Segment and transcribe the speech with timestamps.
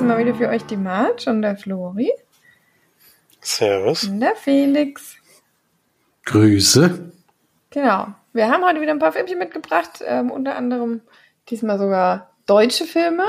[0.00, 2.10] Ist mal wieder für euch die March und der Flori.
[3.42, 4.04] Servus.
[4.04, 5.14] Und der Felix.
[6.24, 7.12] Grüße.
[7.68, 8.06] Genau.
[8.32, 11.02] Wir haben heute wieder ein paar Filmchen mitgebracht, ähm, unter anderem
[11.50, 13.26] diesmal sogar deutsche Filme.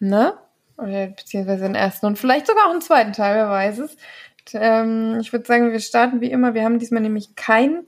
[0.00, 0.36] Ne?
[0.78, 3.96] Oder beziehungsweise den ersten und vielleicht sogar auch einen zweiten Teil, wer weiß es.
[4.52, 6.54] Ähm, ich würde sagen, wir starten wie immer.
[6.54, 7.86] Wir haben diesmal nämlich keinen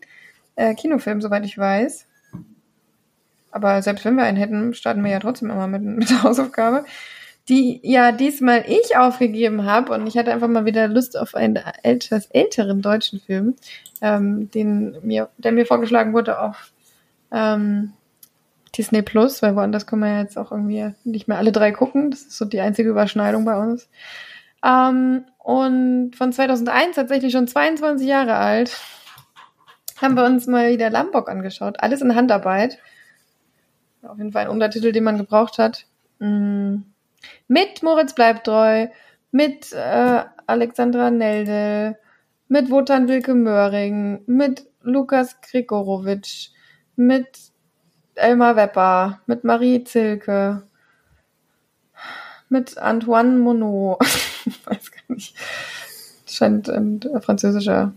[0.55, 2.07] äh, Kinofilm, soweit ich weiß.
[3.51, 6.85] Aber selbst wenn wir einen hätten, starten wir ja trotzdem immer mit, mit der Hausaufgabe.
[7.49, 11.57] Die ja diesmal ich aufgegeben habe und ich hatte einfach mal wieder Lust auf einen
[11.83, 13.57] etwas älteren deutschen Film,
[14.03, 16.73] ähm, den mir, der mir vorgeschlagen wurde auf
[17.33, 17.93] ähm,
[18.77, 22.11] Disney Plus, weil woanders können wir jetzt auch irgendwie nicht mehr alle drei gucken.
[22.11, 23.89] Das ist so die einzige Überschneidung bei uns.
[24.65, 28.77] Ähm, und von 2001, tatsächlich schon 22 Jahre alt,
[30.01, 31.81] haben wir uns mal wieder Lambok angeschaut.
[31.81, 32.79] Alles in Handarbeit.
[34.03, 35.87] Auf jeden Fall ein Untertitel, den man gebraucht hat.
[36.19, 36.83] Mm.
[37.49, 38.89] Mit Moritz Bleibtreu,
[39.31, 41.99] mit äh, Alexandra Nelde,
[42.49, 46.51] mit Wotan Wilke Möhring, mit Lukas Grigorowitsch,
[46.97, 47.39] mit
[48.15, 50.63] Elmar Wepper, mit Marie Zilke,
[52.49, 54.01] mit Antoine Monod.
[54.65, 55.35] Weiß gar nicht.
[56.27, 57.93] Scheint ein französischer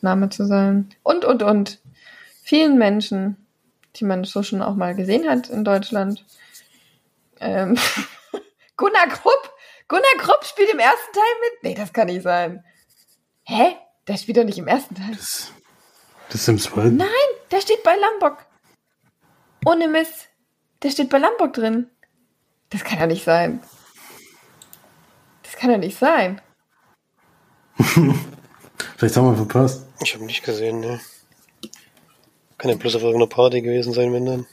[0.00, 0.88] Name zu sein.
[1.02, 1.80] Und, und, und.
[2.42, 3.36] Vielen Menschen,
[3.96, 6.24] die man so schon auch mal gesehen hat in Deutschland.
[7.40, 7.76] Ähm,
[8.76, 9.52] Gunnar Krupp!
[9.88, 11.62] Gunnar Krupp spielt im ersten Teil mit?
[11.62, 12.64] Nee, das kann nicht sein.
[13.44, 13.76] Hä?
[14.06, 15.12] Der spielt doch nicht im ersten Teil.
[15.12, 15.52] Das,
[16.28, 16.96] das ist im zweiten.
[16.96, 17.08] Nein,
[17.50, 18.44] der steht bei Lambok.
[19.64, 20.26] Ohne Miss.
[20.82, 21.90] Der steht bei Lambok drin.
[22.70, 23.62] Das kann ja nicht sein.
[25.42, 26.40] Das kann ja nicht sein.
[28.96, 29.86] Vielleicht haben wir verpasst.
[30.02, 31.00] Ich habe nicht gesehen, ne.
[32.58, 34.46] Kann ja bloß auf irgendeiner Party gewesen sein, wenn dann.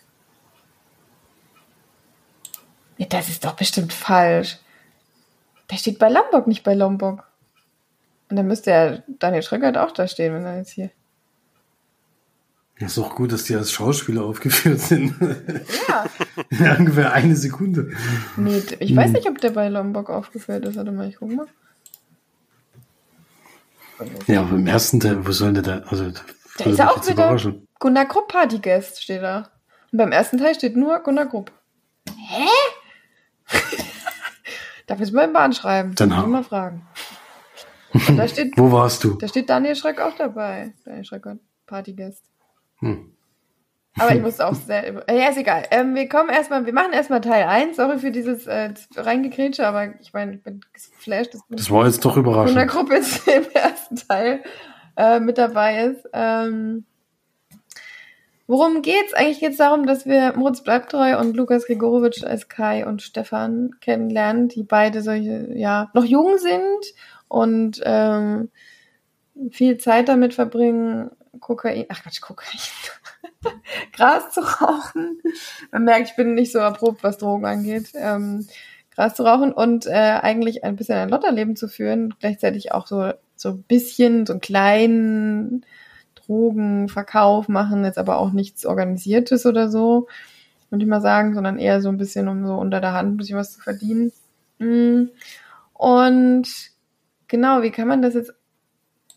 [2.98, 4.58] Nee, das ist doch bestimmt falsch.
[5.70, 7.26] Der steht bei Lambok, nicht bei Lombok.
[8.30, 10.90] Und dann müsste ja Daniel Schröckert auch da stehen, wenn er jetzt hier.
[12.80, 15.16] Ja, ist auch gut, dass die als Schauspieler aufgeführt sind.
[15.88, 16.06] Ja.
[16.50, 17.92] ja, ungefähr eine Sekunde.
[18.36, 20.76] Nee, ich weiß nicht, ob der bei Lombok aufgeführt ist.
[20.76, 21.48] Warte mal, ich guck mal.
[24.28, 25.78] Ja, aber im ersten Teil, wo soll der da?
[25.88, 26.12] Also,
[26.58, 27.38] Da ist er auch wieder.
[27.80, 29.50] Gunnar Krupp Partyguest steht da.
[29.92, 31.52] Und beim ersten Teil steht nur Gunnar Krupp.
[32.08, 32.48] Hä?
[34.88, 35.96] Darf ich es mal im Bahn schreiben?
[35.96, 36.28] Dann Muss hau.
[36.28, 36.86] mal fragen.
[38.16, 39.16] Da steht, Wo warst du?
[39.16, 40.74] da steht Daniel Schröck auch dabei.
[40.84, 41.28] Daniel Schröck
[41.68, 42.24] Partyguest.
[42.80, 43.14] Hm.
[43.98, 45.04] Aber ich musste auch sehr.
[45.10, 45.64] Ja, ist egal.
[45.72, 47.76] Ähm, wir kommen erstmal, wir machen erstmal Teil 1.
[47.78, 52.18] Sorry für dieses äh, reingekrätsche, aber ich meine, ich bin geflasht, Das war jetzt doch
[52.18, 52.68] überraschend.
[52.70, 54.44] Krupp jetzt im ersten Teil
[54.98, 56.08] äh, mit dabei ist.
[56.14, 56.86] Ähm,
[58.54, 59.16] worum geht's?
[59.16, 64.48] Eigentlich geht's darum, dass wir Moritz Bleibtreu und Lukas Grigorowitsch als Kai und Stefan kennenlernen,
[64.48, 66.94] die beide solche, ja, noch jung sind
[67.28, 68.52] und ähm,
[69.50, 71.10] viel Zeit damit verbringen,
[71.40, 72.60] Kokain, ach Quatsch, Kokain,
[73.92, 75.20] Gras zu rauchen.
[75.72, 77.90] Man merkt, ich bin nicht so erprobt, was Drogen angeht.
[77.96, 78.48] Ähm,
[78.92, 83.14] Gras zu rauchen und äh, eigentlich ein bisschen ein Lotterleben zu führen, gleichzeitig auch so
[83.36, 85.66] so ein bisschen so einen kleinen
[86.26, 90.08] Drogenverkauf machen, jetzt aber auch nichts Organisiertes oder so,
[90.70, 93.18] würde ich mal sagen, sondern eher so ein bisschen, um so unter der Hand ein
[93.18, 94.12] bisschen was zu verdienen.
[94.60, 95.10] Mm.
[95.74, 96.48] Und
[97.28, 98.34] genau, wie kann man das jetzt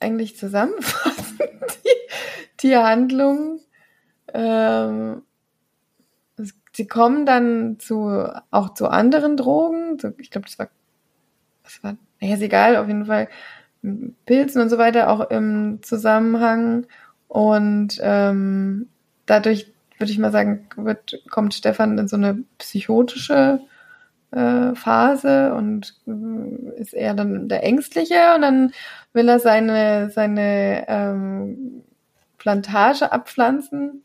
[0.00, 1.39] eigentlich zusammenfassen?
[1.41, 3.61] Die, die Handlung.
[4.33, 5.22] Ähm,
[6.77, 9.99] sie kommen dann zu auch zu anderen Drogen.
[10.19, 10.69] Ich glaube, das war,
[11.65, 13.28] das war, naja, ist egal, auf jeden Fall
[14.27, 16.86] Pilzen und so weiter auch im Zusammenhang.
[17.28, 18.89] Und ähm,
[19.27, 23.61] dadurch würde ich mal sagen, wird, kommt Stefan in so eine psychotische
[24.31, 28.73] äh, Phase und äh, ist eher dann der Ängstliche und dann
[29.13, 31.83] will er seine, seine ähm,
[32.39, 34.03] Plantage abpflanzen.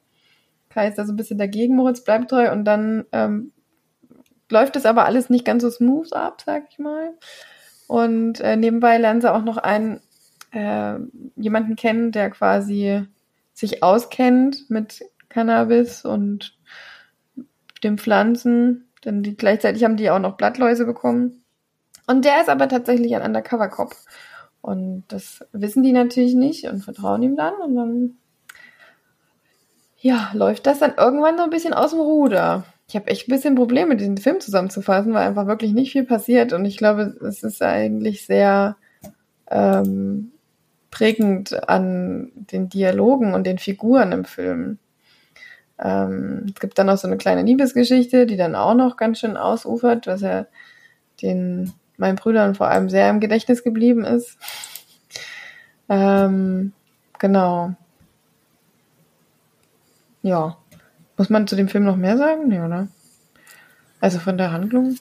[0.70, 3.52] Kai ist da so ein bisschen dagegen, Moritz bleibt treu und dann ähm,
[4.50, 7.14] läuft es aber alles nicht ganz so smooth ab, sag ich mal.
[7.88, 10.00] Und äh, nebenbei lernen sie auch noch einen
[10.52, 10.96] äh,
[11.36, 13.06] jemanden kennen, der quasi
[13.54, 16.58] sich auskennt mit Cannabis und
[17.84, 18.90] den Pflanzen.
[19.04, 21.44] Denn die, gleichzeitig haben die auch noch Blattläuse bekommen.
[22.08, 23.96] Und der ist aber tatsächlich ein Undercover-Cop.
[24.62, 27.56] Und das wissen die natürlich nicht und vertrauen ihm dann.
[27.56, 28.18] Und dann,
[29.98, 32.66] ja, läuft das dann irgendwann so ein bisschen aus dem Ruder.
[32.88, 36.54] Ich habe echt ein bisschen Probleme, diesen Film zusammenzufassen, weil einfach wirklich nicht viel passiert.
[36.54, 38.76] Und ich glaube, es ist eigentlich sehr
[39.50, 40.32] ähm,
[40.92, 44.78] prägend an den Dialogen und den Figuren im Film.
[45.80, 49.38] Ähm, es gibt dann noch so eine kleine Liebesgeschichte, die dann auch noch ganz schön
[49.38, 50.46] ausufert, was ja
[51.22, 54.38] den meinen Brüdern vor allem sehr im Gedächtnis geblieben ist.
[55.90, 56.72] Ähm,
[57.20, 57.74] genau.
[60.22, 60.56] Ja.
[61.18, 62.48] Muss man zu dem Film noch mehr sagen?
[62.48, 62.88] Nee, oder?
[64.00, 64.96] Also von der Handlung?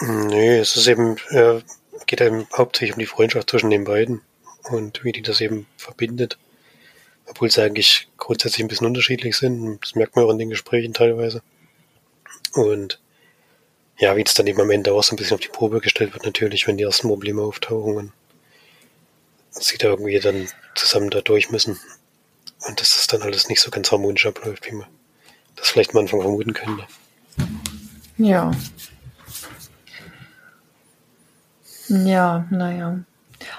[0.00, 1.60] Nee, es ist eben, äh,
[2.08, 4.22] geht eben hauptsächlich um die Freundschaft zwischen den beiden
[4.70, 6.38] und wie die das eben verbindet.
[7.26, 9.78] Obwohl sie eigentlich grundsätzlich ein bisschen unterschiedlich sind.
[9.82, 11.42] Das merkt man auch in den Gesprächen teilweise.
[12.54, 12.98] Und
[13.98, 16.14] ja, wie es dann eben am Ende auch so ein bisschen auf die Probe gestellt
[16.14, 18.12] wird, natürlich, wenn die ersten Probleme auftauchen und
[19.50, 21.78] sie da irgendwie dann zusammen da durch müssen.
[22.66, 24.88] Und dass das dann alles nicht so ganz harmonisch abläuft, wie man
[25.56, 26.86] das vielleicht am Anfang vermuten könnte.
[28.16, 28.52] Ja.
[31.88, 32.98] Ja, naja.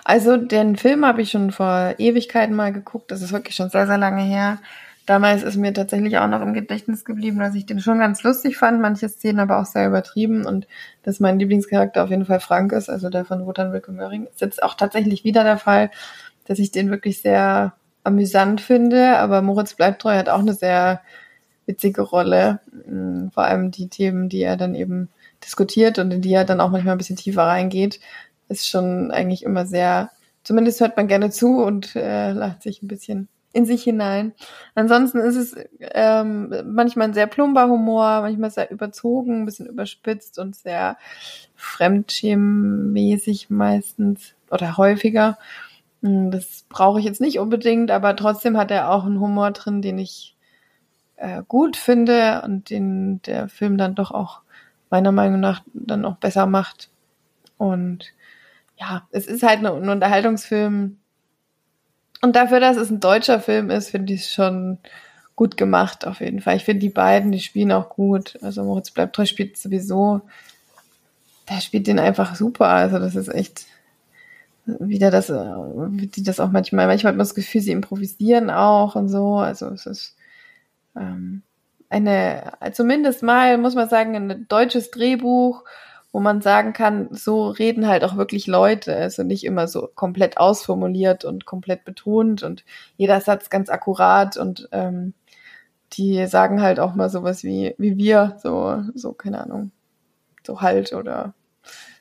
[0.04, 3.12] Also den Film habe ich schon vor Ewigkeiten mal geguckt.
[3.12, 4.60] Das ist wirklich schon sehr, sehr lange her.
[5.06, 8.58] Damals ist mir tatsächlich auch noch im Gedächtnis geblieben, dass ich den schon ganz lustig
[8.58, 10.68] fand, manche Szenen aber auch sehr übertrieben und
[11.02, 14.28] dass mein Lieblingscharakter auf jeden Fall Frank ist, also der von Wotan Wilke Möhring.
[14.28, 15.90] Ist jetzt auch tatsächlich wieder der Fall,
[16.46, 17.74] dass ich den wirklich sehr
[18.04, 21.02] amüsant finde, aber Moritz Bleibtreu hat auch eine sehr
[21.66, 22.60] witzige Rolle.
[22.86, 25.10] Mm, vor allem die Themen, die er dann eben
[25.44, 28.00] diskutiert und in die er dann auch manchmal ein bisschen tiefer reingeht,
[28.48, 30.12] ist schon eigentlich immer sehr,
[30.44, 34.34] zumindest hört man gerne zu und äh, lacht sich ein bisschen in sich hinein.
[34.76, 40.38] Ansonsten ist es ähm, manchmal ein sehr plumper Humor, manchmal sehr überzogen, ein bisschen überspitzt
[40.38, 40.98] und sehr
[41.56, 45.38] fremdschämmäßig meistens oder häufiger.
[46.02, 49.82] Hm, das brauche ich jetzt nicht unbedingt, aber trotzdem hat er auch einen Humor drin,
[49.82, 50.36] den ich
[51.16, 54.42] äh, gut finde und den der Film dann doch auch
[54.90, 56.90] meiner Meinung nach dann auch besser macht.
[57.58, 58.14] Und
[58.78, 60.98] ja, es ist halt ein Unterhaltungsfilm,
[62.22, 64.78] und dafür, dass es ein deutscher Film ist, finde ich es schon
[65.36, 66.58] gut gemacht, auf jeden Fall.
[66.58, 68.38] Ich finde die beiden, die spielen auch gut.
[68.42, 70.22] Also Moritz bleibt treu spielt sowieso,
[71.50, 72.68] der spielt den einfach super.
[72.68, 73.66] Also das ist echt
[74.66, 79.08] wieder das, die das auch manchmal, manchmal hat man das Gefühl, sie improvisieren auch und
[79.08, 79.38] so.
[79.38, 80.18] Also es ist
[80.98, 81.42] ähm,
[81.90, 85.64] eine, zumindest mal, muss man sagen, ein deutsches Drehbuch
[86.12, 90.38] wo man sagen kann, so reden halt auch wirklich Leute, also nicht immer so komplett
[90.38, 92.64] ausformuliert und komplett betont und
[92.98, 95.14] jeder Satz ganz akkurat und ähm,
[95.94, 99.72] die sagen halt auch mal sowas wie, wie wir, so, so, keine Ahnung,
[100.46, 101.34] so halt oder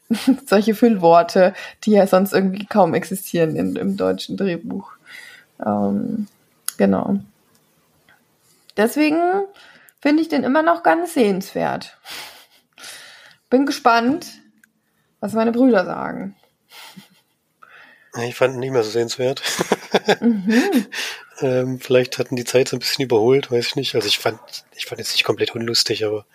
[0.46, 1.52] solche Füllworte,
[1.84, 4.92] die ja sonst irgendwie kaum existieren in, im deutschen Drehbuch.
[5.64, 6.28] Ähm,
[6.78, 7.18] genau.
[8.76, 9.18] Deswegen
[10.00, 11.98] finde ich den immer noch ganz sehenswert.
[13.50, 14.26] Bin gespannt,
[15.20, 16.36] was meine Brüder sagen.
[18.26, 19.42] Ich fand ihn nicht mehr so sehenswert.
[20.20, 20.86] Mhm.
[21.40, 23.94] ähm, vielleicht hatten die Zeit so ein bisschen überholt, weiß ich nicht.
[23.94, 24.40] Also ich fand,
[24.74, 26.26] ich fand jetzt nicht komplett unlustig, aber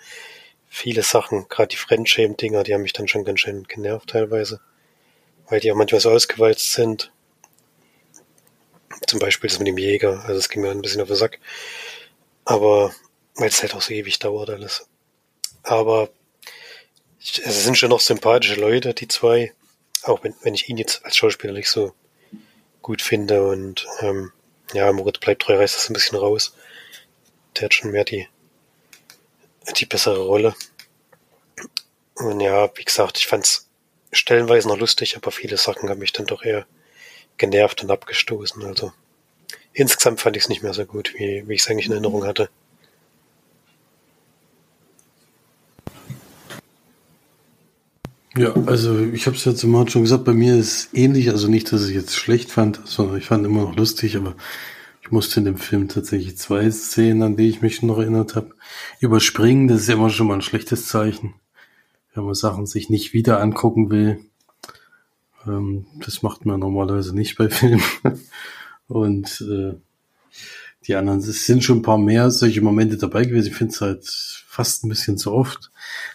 [0.68, 4.60] viele Sachen, gerade die Fremdschämen-Dinger, die haben mich dann schon ganz schön genervt teilweise.
[5.50, 7.12] Weil die auch manchmal so ausgewalzt sind.
[9.08, 11.40] Zum Beispiel das mit dem Jäger, also es ging mir ein bisschen auf den Sack.
[12.46, 12.94] Aber
[13.36, 14.88] weil es halt auch so ewig dauert alles.
[15.64, 16.10] Aber
[17.20, 19.54] es sind schon noch sympathische Leute, die zwei.
[20.04, 21.94] Auch wenn, wenn ich ihn jetzt als Schauspieler nicht so
[22.82, 23.48] gut finde.
[23.48, 24.32] Und ähm,
[24.74, 26.54] ja, Moritz bleibt treu, reißt das ein bisschen raus.
[27.56, 28.28] Der hat schon mehr die,
[29.78, 30.56] die bessere Rolle.
[32.16, 33.70] Und ja, wie gesagt, ich fand's
[34.12, 36.68] stellenweise noch lustig, aber viele Sachen haben mich dann doch eher
[37.38, 38.64] genervt und abgestoßen.
[38.64, 38.94] Also
[39.74, 42.26] insgesamt fand ich es nicht mehr so gut, wie, wie ich es eigentlich in Erinnerung
[42.26, 42.50] hatte.
[48.36, 51.48] Ja, also ich habe es ja zum Mal schon gesagt, bei mir ist ähnlich, also
[51.48, 54.36] nicht, dass ich jetzt schlecht fand, sondern ich fand immer noch lustig, aber
[55.04, 58.56] ich musste in dem Film tatsächlich zwei Szenen, an die ich mich noch erinnert habe,
[59.00, 59.68] überspringen.
[59.68, 61.36] Das ist immer schon mal ein schlechtes Zeichen,
[62.16, 64.26] wenn man Sachen sich nicht wieder angucken will.
[65.46, 67.84] Ähm, das macht man normalerweise nicht bei Filmen.
[68.88, 69.76] Und äh,
[70.88, 73.48] die anderen, es sind schon ein paar mehr solche Momente dabei gewesen.
[73.48, 74.06] Ich finde es halt
[74.48, 75.72] fast ein bisschen zu oft.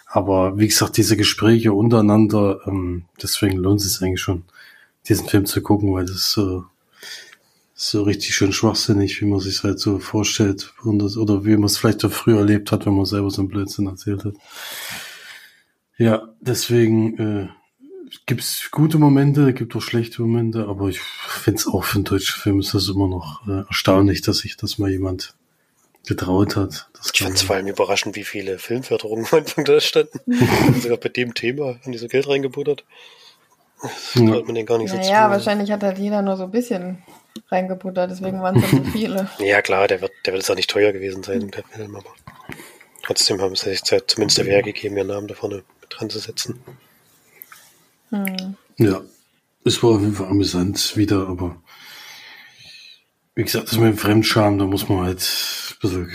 [0.07, 4.45] Aber wie gesagt, diese Gespräche untereinander, ähm, deswegen lohnt es sich eigentlich schon,
[5.09, 6.67] diesen Film zu gucken, weil das so,
[7.75, 11.65] so richtig schön schwachsinnig, wie man sich halt so vorstellt und das, oder wie man
[11.65, 14.35] es vielleicht auch früher erlebt hat, wenn man selber so einen Blödsinn erzählt hat.
[15.97, 17.49] Ja, deswegen äh,
[18.29, 22.05] gibt es gute Momente, gibt auch schlechte Momente, aber ich finde es auch für einen
[22.05, 25.35] deutschen Film ist das immer noch äh, erstaunlich, dass sich das mal jemand
[26.07, 26.91] getraut hat.
[26.93, 30.21] Das ich fand es vor allem überraschend, wie viele Filmförderungen am Anfang da standen.
[30.81, 32.85] Sogar bei dem Thema haben die so Geld reingebuttert.
[33.83, 34.23] Das ja.
[34.23, 37.03] man den gar nicht naja, so Ja, wahrscheinlich hat halt jeder nur so ein bisschen
[37.49, 39.31] reingebuttert, deswegen waren es so viele.
[39.39, 42.11] Ja, klar, der wird, der wird jetzt auch nicht teuer gewesen sein, der Film, aber.
[43.05, 46.11] trotzdem haben sie sich Zeit, zumindest der Wehr gegeben, ihren Namen da vorne mit dran
[46.11, 46.61] zu setzen.
[48.11, 48.57] Hm.
[48.79, 49.03] Ja,
[49.65, 51.61] es war auf jeden Fall amüsant wieder, aber
[53.35, 56.13] wie gesagt, das mit dem Fremdscham, da muss man halt ein bisschen,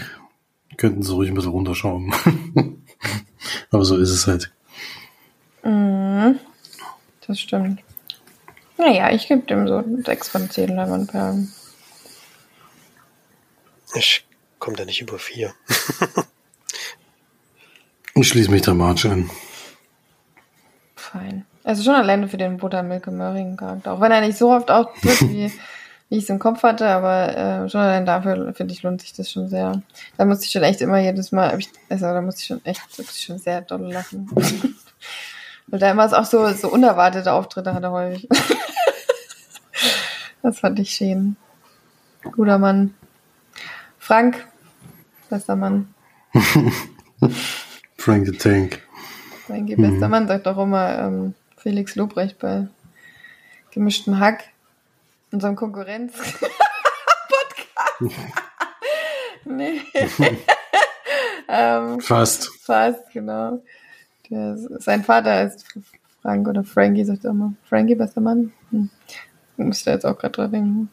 [0.77, 2.13] könnten sie ruhig ein bisschen runterschauen.
[3.71, 4.51] aber so ist es halt.
[5.63, 6.39] Mhm.
[7.25, 7.81] Das stimmt.
[8.77, 11.53] Naja, ich gebe dem so 6 von 10 Leinwandperlen.
[13.95, 14.25] Ich
[14.59, 15.53] komme da nicht über 4.
[18.15, 19.29] ich schließe mich der March an.
[20.95, 21.45] Fein.
[21.63, 23.93] Also schon alleine für den Buttermilke Möhringen Charakter.
[23.93, 25.51] Auch wenn er nicht so oft auftritt, wie,
[26.09, 29.13] wie ich es im Kopf hatte, aber äh, schon allein dafür, finde ich, lohnt sich
[29.13, 29.81] das schon sehr.
[30.17, 31.57] Da musste ich schon echt immer jedes Mal,
[31.89, 34.29] also da musste ich schon echt, ich schon sehr doll lachen.
[35.67, 38.27] Weil da immer auch so, so unerwartete Auftritte hatte häufig.
[40.41, 41.37] das fand ich schön.
[42.35, 42.93] Guter Mann.
[43.97, 44.45] Frank,
[45.29, 45.93] bester Mann.
[47.97, 48.81] Frank the Tank.
[49.47, 50.11] Frankie, bester mhm.
[50.11, 52.67] Mann, sagt auch immer ähm, Felix Lobrecht bei
[53.71, 54.43] gemischtem Hack,
[55.31, 56.51] unserem Konkurrenz-Podcast.
[59.45, 59.81] nee.
[61.47, 62.49] ähm, fast.
[62.61, 63.63] Fast, genau.
[64.29, 65.65] Der, sein Vater ist
[66.21, 67.53] Frank oder Frankie, sagt er immer.
[67.63, 68.51] Frankie, bester Mann.
[68.71, 68.89] Hm.
[69.55, 70.89] Muss ich da jetzt auch gerade dran denken.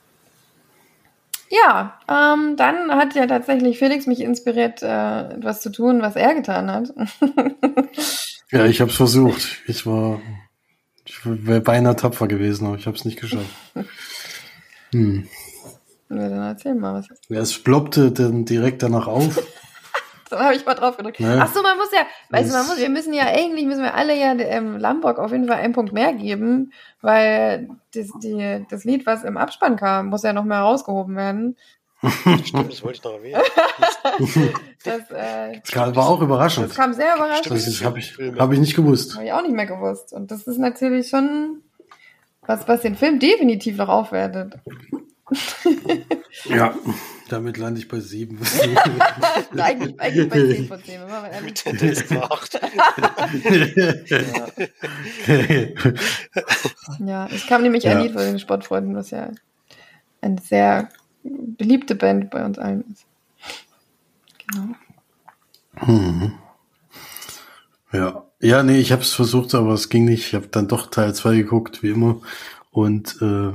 [1.49, 6.37] Ja, ähm, dann hat ja tatsächlich Felix mich inspiriert, äh, etwas zu tun, was er
[6.37, 6.95] getan hat.
[8.53, 9.62] ja, ich habe es versucht.
[9.67, 10.21] Ich war,
[11.11, 13.50] ich wäre beinahe tapfer gewesen, aber ich habe es nicht geschafft.
[14.93, 15.29] Hm.
[16.09, 17.07] Ja, dann erzähl mal was.
[17.29, 19.40] Ja, es ploppte dann direkt danach auf.
[20.31, 21.19] Dann habe ich mal drauf gedrückt.
[21.19, 21.38] Ja.
[21.40, 23.95] Ach so, man muss ja, weißt du, man muss, wir müssen ja eigentlich müssen wir
[23.95, 28.85] alle ja ähm, Lamborg auf jeden Fall einen Punkt mehr geben, weil das, die, das
[28.85, 31.57] Lied, was im Abspann kam, muss ja noch mehr rausgehoben werden.
[32.45, 33.42] Stimmt, das wollte ich noch erwähnen.
[34.85, 36.71] das, äh, das war auch überraschend.
[36.71, 37.50] Das kam sehr überraschend.
[37.50, 39.14] Das habe ich, hab ich nicht gewusst.
[39.14, 40.14] Habe ich auch nicht mehr gewusst.
[40.14, 41.62] Und das ist natürlich schon
[42.47, 44.54] was, was den Film definitiv noch aufwertet.
[46.45, 46.75] ja,
[47.28, 48.40] damit lande ich bei sieben.
[49.59, 51.00] eigentlich, eigentlich bei zehn von zehn.
[51.45, 52.61] Mit Tendenz gemacht.
[56.99, 57.92] ja, es kam nämlich ja.
[57.92, 59.30] ein Lied von den Sportfreunden, was ja
[60.23, 60.88] eine sehr
[61.23, 63.07] beliebte Band bei uns allen ist.
[64.47, 64.75] Genau.
[65.77, 66.33] Hm.
[67.93, 68.27] Ja.
[68.43, 70.29] Ja, nee, ich habe es versucht, aber es ging nicht.
[70.29, 72.23] Ich habe dann doch Teil 2 geguckt, wie immer.
[72.71, 73.53] Und äh,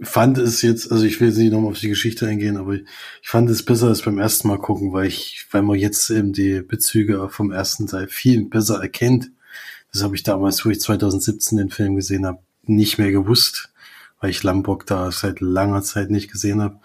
[0.00, 2.84] fand es jetzt, also ich will jetzt nicht nochmal auf die Geschichte eingehen, aber ich
[3.28, 6.60] fand es besser als beim ersten Mal gucken, weil ich, weil man jetzt eben die
[6.60, 9.30] Bezüge vom ersten Teil viel besser erkennt.
[9.92, 13.70] Das habe ich damals, wo ich 2017 den Film gesehen habe, nicht mehr gewusst,
[14.20, 16.78] weil ich Lambock da seit langer Zeit nicht gesehen habe.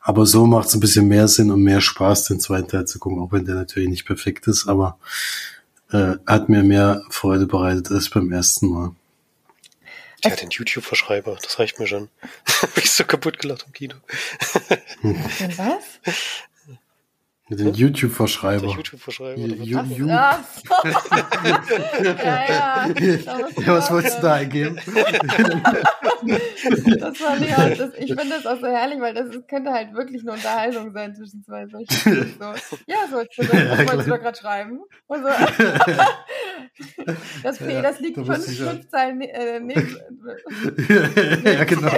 [0.00, 2.98] Aber so macht es ein bisschen mehr Sinn und mehr Spaß, den zweiten Teil zu
[2.98, 4.98] gucken, auch wenn der natürlich nicht perfekt ist, aber
[5.90, 8.94] äh, hat mir mehr Freude bereitet als beim ersten Mal.
[10.24, 12.08] Ja, den YouTube-Verschreiber, das reicht mir schon.
[12.62, 13.96] Hab ich so kaputt gelacht im Kino.
[15.02, 16.16] was?
[17.48, 18.66] Den YouTube-Verschreiber.
[18.66, 19.36] YouTube-Verschreiber.
[22.02, 22.86] Ja, ja.
[22.88, 24.76] ja, was wolltest du da eingeben?
[26.98, 29.94] das war nicht auch, das, ich finde das auch so herrlich, weil das könnte halt
[29.94, 31.86] wirklich eine Unterhaltung sein zwischen zwei solchen.
[32.38, 32.44] So,
[32.86, 34.80] ja, so, das, das ja, wolltest du gerade schreiben.
[35.06, 35.28] Und so,
[37.42, 39.96] das P, das liegt fünf, fünf Zeilen äh, neben.
[41.44, 41.92] ja, genau.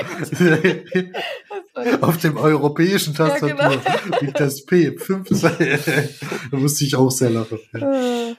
[2.02, 4.20] Auf dem europäischen Tastatur ja, genau.
[4.20, 4.96] liegt das P.
[4.98, 5.28] Fünf
[6.50, 7.59] da musste ich auch sehr lachen.
[7.75, 8.35] Äh.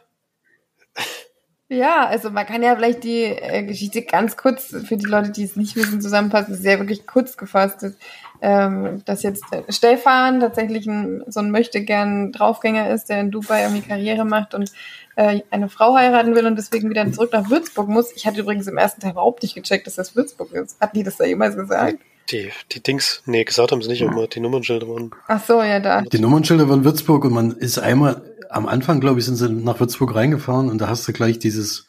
[1.71, 5.43] Ja, also man kann ja vielleicht die äh, Geschichte ganz kurz für die Leute, die
[5.43, 6.55] es nicht wissen, zusammenfassen.
[6.55, 7.93] Ist ja wirklich kurz gefasst, dass,
[8.41, 13.29] ähm, dass jetzt äh, Stefan tatsächlich ein, so ein möchte gern Draufgänger ist, der in
[13.29, 14.71] Dubai irgendwie Karriere macht und
[15.15, 18.15] äh, eine Frau heiraten will und deswegen wieder zurück nach Würzburg muss.
[18.15, 20.81] Ich hatte übrigens im ersten Teil überhaupt nicht gecheckt, dass das Würzburg ist.
[20.81, 21.99] Hat die das da jemals gesagt?
[22.31, 25.11] Die, die Dings, nee, gesagt haben sie nicht, aber die Nummernschilder waren.
[25.27, 26.01] Ach so, ja, da.
[26.01, 29.79] Die Nummernschilder waren Würzburg und man ist einmal, am Anfang, glaube ich, sind sie nach
[29.79, 31.87] Würzburg reingefahren und da hast du gleich dieses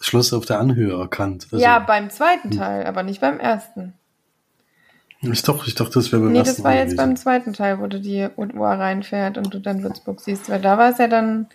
[0.00, 1.48] Schloss auf der Anhöhe erkannt.
[1.50, 3.94] Also, ja, beim zweiten Teil, aber nicht beim ersten.
[5.20, 7.52] Ich doch, ich dachte, das wäre beim nee, ersten Nee, das war jetzt beim zweiten
[7.52, 10.98] Teil, wo du die Uhr reinfährt und du dann Würzburg siehst, weil da war es
[10.98, 11.48] ja dann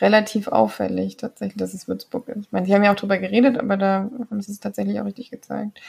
[0.00, 2.46] relativ auffällig tatsächlich, dass es Würzburg ist.
[2.46, 5.04] Ich meine, die haben ja auch drüber geredet, aber da haben sie es tatsächlich auch
[5.04, 5.80] richtig gezeigt.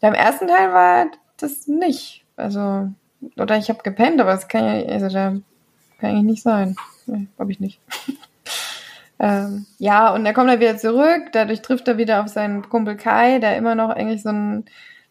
[0.00, 1.06] Beim ersten Teil war
[1.38, 2.24] das nicht.
[2.36, 2.90] Also,
[3.38, 5.36] oder ich habe gepennt, aber das kann ja, also da
[5.98, 6.76] kann eigentlich nicht sein.
[7.06, 7.80] Nee, glaube ich nicht.
[9.18, 12.96] ähm, ja, und er kommt dann wieder zurück, dadurch trifft er wieder auf seinen Kumpel
[12.96, 14.64] Kai, der immer noch eigentlich so ein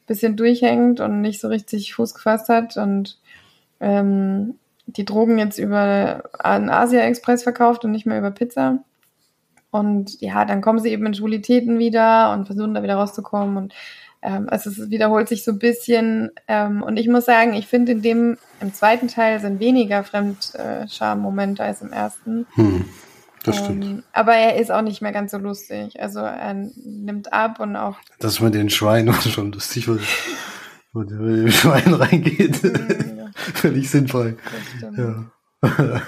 [0.05, 2.77] bisschen durchhängt und nicht so richtig Fuß gefasst hat.
[2.77, 3.17] Und
[3.79, 4.55] ähm,
[4.87, 8.79] die Drogen jetzt über einen Asia-Express verkauft und nicht mehr über Pizza.
[9.71, 13.57] Und ja, dann kommen sie eben in Schwulitäten wieder und versuchen da wieder rauszukommen.
[13.57, 13.73] Und
[14.21, 16.31] ähm, also es wiederholt sich so ein bisschen.
[16.47, 21.63] Ähm, und ich muss sagen, ich finde in dem, im zweiten Teil sind weniger Fremdscham-Momente
[21.63, 22.47] als im ersten.
[22.55, 22.85] Hm,
[23.43, 23.83] das stimmt.
[23.83, 26.01] Ähm, aber er ist auch nicht mehr ganz so lustig.
[26.01, 27.97] Also er nimmt ab und auch.
[28.19, 29.95] Das mit den Schweinen schon lustig, der
[30.93, 32.61] mit dem Schwein reingeht.
[33.35, 34.37] Mm, Völlig sinnvoll.
[34.43, 34.97] das stimmt.
[34.97, 35.25] Ja.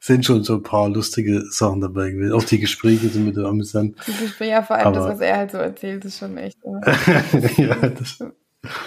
[0.00, 2.32] Sind schon so ein paar lustige Sachen dabei gewesen.
[2.32, 3.96] Auch die Gespräche sind mit der amüsant.
[4.06, 6.58] Die Gespräche, ja, vor allem das, Aber- was er halt so erzählt, ist schon echt.
[6.64, 8.18] äh, ja, das,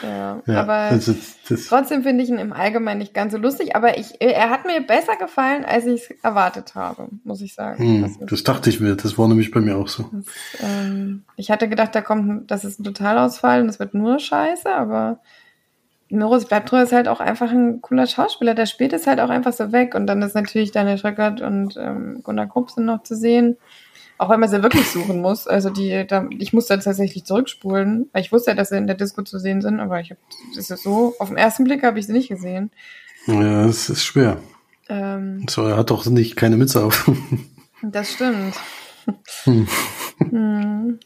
[0.04, 1.16] Ja, ja, aber also
[1.48, 3.76] das, trotzdem finde ich ihn im Allgemeinen nicht ganz so lustig.
[3.76, 7.82] Aber ich, er hat mir besser gefallen, als ich es erwartet habe, muss ich sagen.
[7.84, 8.96] hm, Das ist- das dachte ich mir.
[8.96, 10.10] Das war nämlich bei mir auch so.
[10.12, 10.26] das,
[10.62, 14.70] ähm, ich hatte gedacht, da kommt, das ist ein Totalausfall und es wird nur Scheiße,
[14.74, 15.20] aber
[16.10, 18.56] Moritz bleibt treu ist halt auch einfach ein cooler Schauspieler.
[18.56, 19.94] Der spielt es halt auch einfach so weg.
[19.96, 23.58] Und dann ist natürlich Daniel Schröckert und ähm, Gunnar Krupp sind noch zu sehen.
[24.18, 25.48] Auch wenn man sie wirklich suchen muss.
[25.48, 28.98] Also die, da, ich musste tatsächlich zurückspulen, weil ich wusste ja, dass sie in der
[28.98, 30.20] Disco zu sehen sind, aber ich habe,
[30.56, 32.72] das ist so, auf den ersten Blick habe ich sie nicht gesehen.
[33.28, 34.38] Ja, es ist schwer.
[34.90, 37.10] Ähm, So, er hat doch nicht keine Mütze auf.
[37.82, 38.56] das stimmt.
[39.44, 39.68] Hm.
[40.30, 41.00] Hm.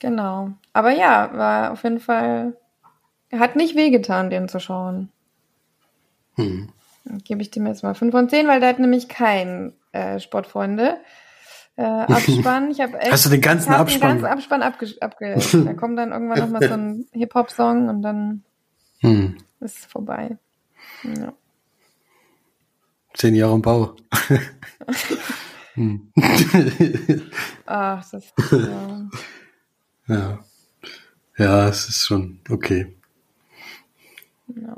[0.00, 0.50] Genau.
[0.72, 2.56] Aber ja, war auf jeden Fall,
[3.32, 5.10] hat nicht wehgetan, den zu schauen.
[6.36, 6.70] Hm.
[7.04, 10.20] Dann gebe ich dem jetzt mal 5 von 10, weil der hat nämlich kein äh,
[10.20, 10.98] Sportfreunde.
[11.76, 12.70] Äh, Abspann.
[12.70, 13.12] Ich habe echt.
[13.12, 14.00] Hast du den ganzen ich hab Abspann?
[14.00, 18.44] Den ganzen Abspann abge abge Da kommt dann irgendwann nochmal so ein Hip-Hop-Song und dann
[19.00, 19.38] Hm.
[19.60, 20.36] ist es vorbei.
[21.04, 21.32] Ja.
[23.14, 23.96] Zehn Jahre im Bau.
[25.74, 26.12] hm.
[27.66, 29.08] Ach, das ja.
[30.06, 30.38] ja.
[31.38, 32.94] Ja, es ist schon okay.
[34.56, 34.76] Ja.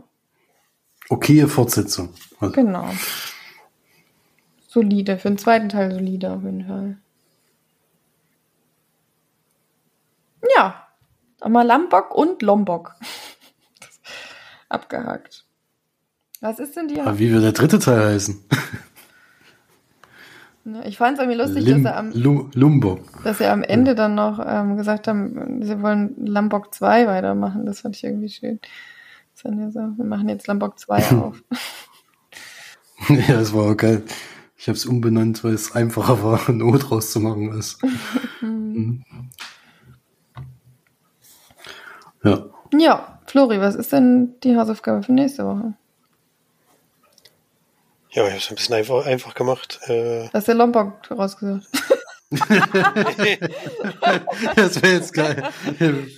[1.08, 2.10] Okaye Fortsetzung.
[2.40, 2.88] Also, Genau.
[4.68, 5.18] Solide.
[5.18, 6.96] Für den zweiten Teil solide auf jeden Fall.
[10.56, 10.86] Ja.
[11.40, 12.94] Einmal Lambok und Lombok.
[14.68, 15.44] Abgehakt.
[16.40, 17.00] Was ist denn die?
[17.00, 18.42] aber wie wird der dritte Teil heißen?
[20.64, 23.22] Ja, Ich fand es irgendwie lustig, Lim, dass, er am, Lum, Lumbok.
[23.24, 27.66] dass sie am Ende dann noch ähm, gesagt haben, sie wollen Lambok 2 weitermachen.
[27.66, 28.60] Das fand ich irgendwie schön.
[29.42, 31.42] Waren ja so, wir machen jetzt Lambok 2 auf.
[33.08, 34.02] ja, das war auch geil.
[34.56, 37.50] Ich habe es umbenannt, weil es einfacher war, ein O draus zu machen.
[37.52, 37.78] Als,
[38.40, 39.04] Hm.
[42.22, 42.44] ja.
[42.78, 45.74] ja, Flori, was ist denn die Hausaufgabe für nächste Woche?
[48.10, 49.80] Ja, ich habe es ein bisschen einfach, einfach gemacht.
[49.88, 51.66] Äh, ist der Lombok rausgesucht.
[54.56, 55.48] Das wäre jetzt geil.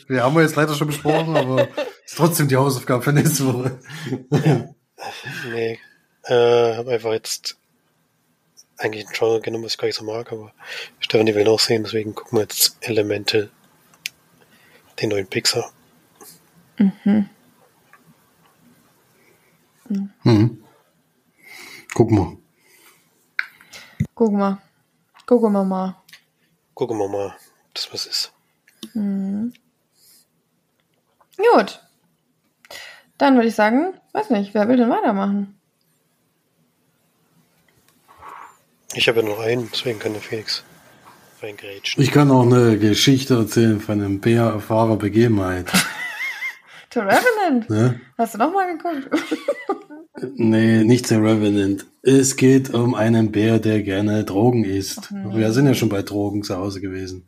[0.08, 1.68] Wir haben wir jetzt leider schon besprochen, aber
[2.04, 3.78] ist trotzdem die Hausaufgabe für nächste Woche.
[5.50, 5.78] nee,
[6.24, 7.56] äh, habe einfach jetzt
[8.78, 10.52] eigentlich ein Genre genommen, was ich gar nicht so mag, aber
[11.00, 13.50] Stefan, die will noch sehen, deswegen gucken wir jetzt Elemente,
[15.00, 15.72] den neuen Pixar.
[16.76, 17.28] Mhm.
[21.94, 22.36] Guck mal.
[24.14, 24.58] Guck mal.
[25.26, 26.03] Gucken wir mal.
[26.74, 28.32] Gucken wir mal, ob das was ist.
[28.94, 29.52] Mhm.
[31.36, 31.80] Gut.
[33.18, 35.58] Dann würde ich sagen, weiß nicht, wer will denn weitermachen?
[38.94, 40.64] Ich habe ja noch einen, deswegen kann der Felix
[41.42, 42.02] reingrätschen.
[42.02, 45.70] Ich kann auch eine Geschichte erzählen von einem wahrer Begebenheit.
[46.92, 47.68] The Revenant.
[47.70, 48.00] Ne?
[48.16, 49.10] Hast du noch mal geguckt?
[50.20, 51.86] Nee, nicht der Revenant.
[52.02, 55.10] Es geht um einen Bär, der gerne Drogen isst.
[55.10, 55.36] nee.
[55.38, 57.26] Wir sind ja schon bei Drogen zu Hause gewesen.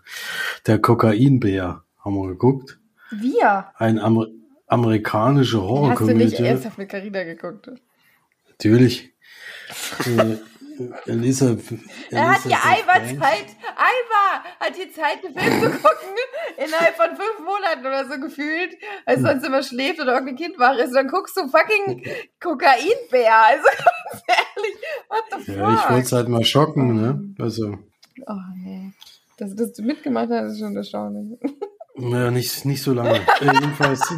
[0.67, 2.79] Der Kokainbär, haben wir geguckt.
[3.11, 3.67] Wir.
[3.77, 4.27] Ein Amer
[4.69, 6.25] amerikanische Hast du Horrorkomödie.
[6.25, 7.71] nicht ernsthaft mit Carina geguckt?
[8.51, 9.13] Natürlich.
[10.81, 11.57] äh, Elisa,
[12.11, 13.19] Er hat Alba Banks.
[13.21, 13.47] Zeit.
[13.77, 16.15] Alba hat die Zeit, einen Film zu gucken.
[16.57, 18.77] Innerhalb von fünf Monaten oder so gefühlt.
[19.05, 20.93] Als sonst immer schläft oder irgendein Kind wach ist.
[20.95, 22.03] Dann guckst du fucking
[22.41, 23.35] Kokainbär.
[23.37, 23.65] Also
[24.09, 24.77] ganz ehrlich,
[25.09, 25.57] what the fuck?
[25.57, 27.35] Ja, ich wollte es halt mal schocken, ne?
[27.43, 27.79] Also,
[28.27, 28.93] Oh nee.
[29.39, 31.39] Dass, dass du mitgemacht hast, ist schon erstaunlich.
[31.99, 33.15] Naja, nicht, nicht so lange.
[33.41, 34.01] äh, jedenfalls.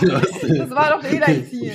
[0.00, 1.72] Das war doch eh dein Ziel.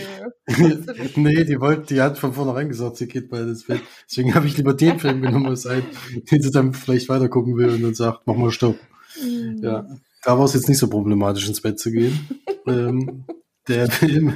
[1.16, 3.82] nee, die wollte, die hat von vornherein gesagt, sie geht bald ins Bett.
[4.10, 5.86] Deswegen habe ich lieber den Film genommen als einen,
[6.32, 8.78] den sie dann vielleicht weiter gucken will und dann sagt, mach mal Stopp.
[9.62, 9.86] Ja,
[10.24, 12.28] da war es jetzt nicht so problematisch, ins Bett zu gehen.
[12.66, 13.26] ähm,
[13.68, 14.34] der Film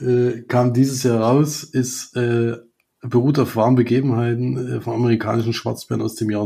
[0.00, 2.56] äh, kam dieses Jahr raus, ist äh,
[3.02, 6.42] beruht auf wahren Begebenheiten äh, vom amerikanischen Schwarzbären aus dem Jahr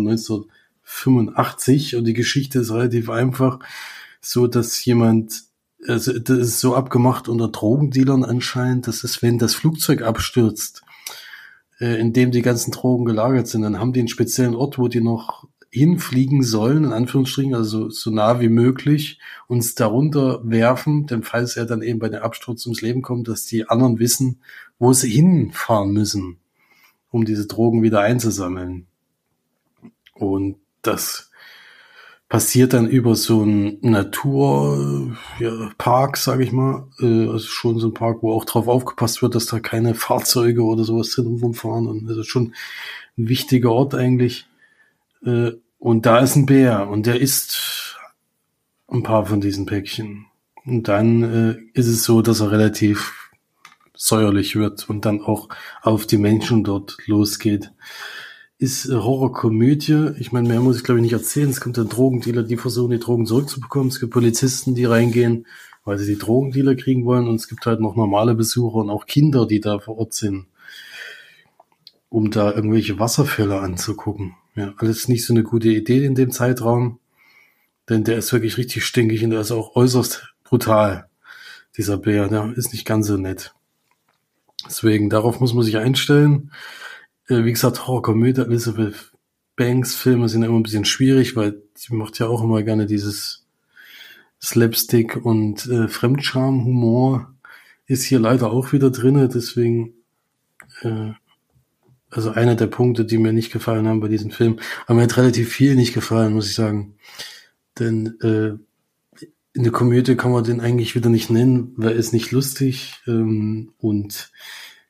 [0.86, 3.58] 1985 und die Geschichte ist relativ einfach,
[4.20, 5.46] so dass jemand
[5.86, 10.82] also das ist so abgemacht unter Drogendealern anscheinend, das ist, wenn das Flugzeug abstürzt,
[11.80, 14.88] äh, in dem die ganzen Drogen gelagert sind, dann haben die einen speziellen Ort, wo
[14.88, 21.22] die noch hinfliegen sollen, in Anführungsstrichen, also so nah wie möglich, uns darunter werfen, denn
[21.22, 24.40] falls er dann eben bei dem Absturz ums Leben kommt, dass die anderen wissen,
[24.78, 26.38] wo sie hinfahren müssen,
[27.10, 28.86] um diese Drogen wieder einzusammeln.
[30.14, 31.30] Und das
[32.28, 36.88] passiert dann über so einen Naturpark, ja, sage ich mal.
[37.00, 40.62] Äh, also schon so ein Park, wo auch drauf aufgepasst wird, dass da keine Fahrzeuge
[40.62, 41.86] oder sowas drin rumfahren.
[41.86, 42.54] Und ist schon
[43.16, 44.46] ein wichtiger Ort eigentlich.
[45.24, 47.96] Äh, und da ist ein Bär und der isst
[48.88, 50.26] ein paar von diesen Päckchen.
[50.64, 53.30] Und dann äh, ist es so, dass er relativ
[53.94, 55.48] säuerlich wird und dann auch
[55.82, 57.72] auf die Menschen dort losgeht
[58.58, 60.12] ist Horrorkomödie.
[60.18, 61.50] Ich meine, mehr muss ich glaube ich nicht erzählen.
[61.50, 63.88] Es kommt dann Drogendealer, die versuchen, die Drogen zurückzubekommen.
[63.88, 65.46] Es gibt Polizisten, die reingehen,
[65.84, 67.28] weil sie die Drogendealer kriegen wollen.
[67.28, 70.46] Und es gibt halt noch normale Besucher und auch Kinder, die da vor Ort sind,
[72.08, 74.34] um da irgendwelche Wasserfälle anzugucken.
[74.54, 76.98] Ja, alles nicht so eine gute Idee in dem Zeitraum.
[77.88, 81.08] Denn der ist wirklich richtig stinkig und der ist auch äußerst brutal.
[81.76, 83.54] Dieser Bär, der ist nicht ganz so nett.
[84.66, 86.50] Deswegen, darauf muss man sich einstellen.
[87.28, 89.12] Äh, wie gesagt, Horrorkomödie, Elizabeth
[89.56, 93.46] Banks Filme sind immer ein bisschen schwierig, weil sie macht ja auch immer gerne dieses
[94.42, 97.34] Slapstick und äh, Fremdscham-Humor
[97.86, 99.94] ist hier leider auch wieder drinne, deswegen
[100.82, 101.12] äh,
[102.10, 104.58] also einer der Punkte, die mir nicht gefallen haben bei diesem Film.
[104.86, 106.94] Aber mir hat relativ viel nicht gefallen, muss ich sagen.
[107.78, 108.56] Denn äh,
[109.52, 112.94] in der Komödie kann man den eigentlich wieder nicht nennen, weil er ist nicht lustig
[113.06, 114.30] ähm, und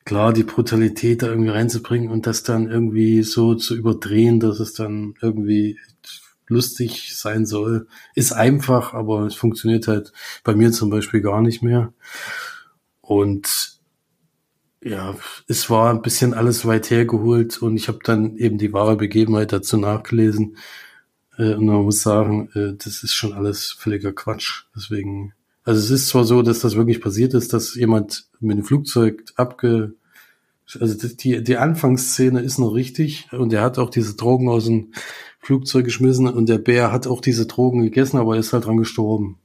[0.07, 4.73] klar, die Brutalität da irgendwie reinzubringen und das dann irgendwie so zu überdrehen, dass es
[4.73, 5.79] dann irgendwie
[6.47, 10.12] lustig sein soll, ist einfach, aber es funktioniert halt
[10.45, 11.92] bei mir zum Beispiel gar nicht mehr.
[13.01, 13.81] Und
[14.81, 15.16] ja,
[15.49, 19.53] es war ein bisschen alles weit hergeholt und ich habe dann eben die wahre Begebenheit
[19.53, 20.57] dazu nachgelesen.
[21.37, 24.66] Äh, und man muss sagen, äh, das ist schon alles völliger Quatsch.
[24.77, 25.33] Deswegen
[25.66, 29.24] also es ist zwar so, dass das wirklich passiert ist, dass jemand mit dem Flugzeug
[29.35, 29.94] abge...
[30.81, 34.92] Also die, die Anfangsszene ist noch richtig und er hat auch diese Drogen aus dem
[35.38, 38.76] Flugzeug geschmissen und der Bär hat auch diese Drogen gegessen, aber er ist halt dran
[38.76, 39.38] gestorben.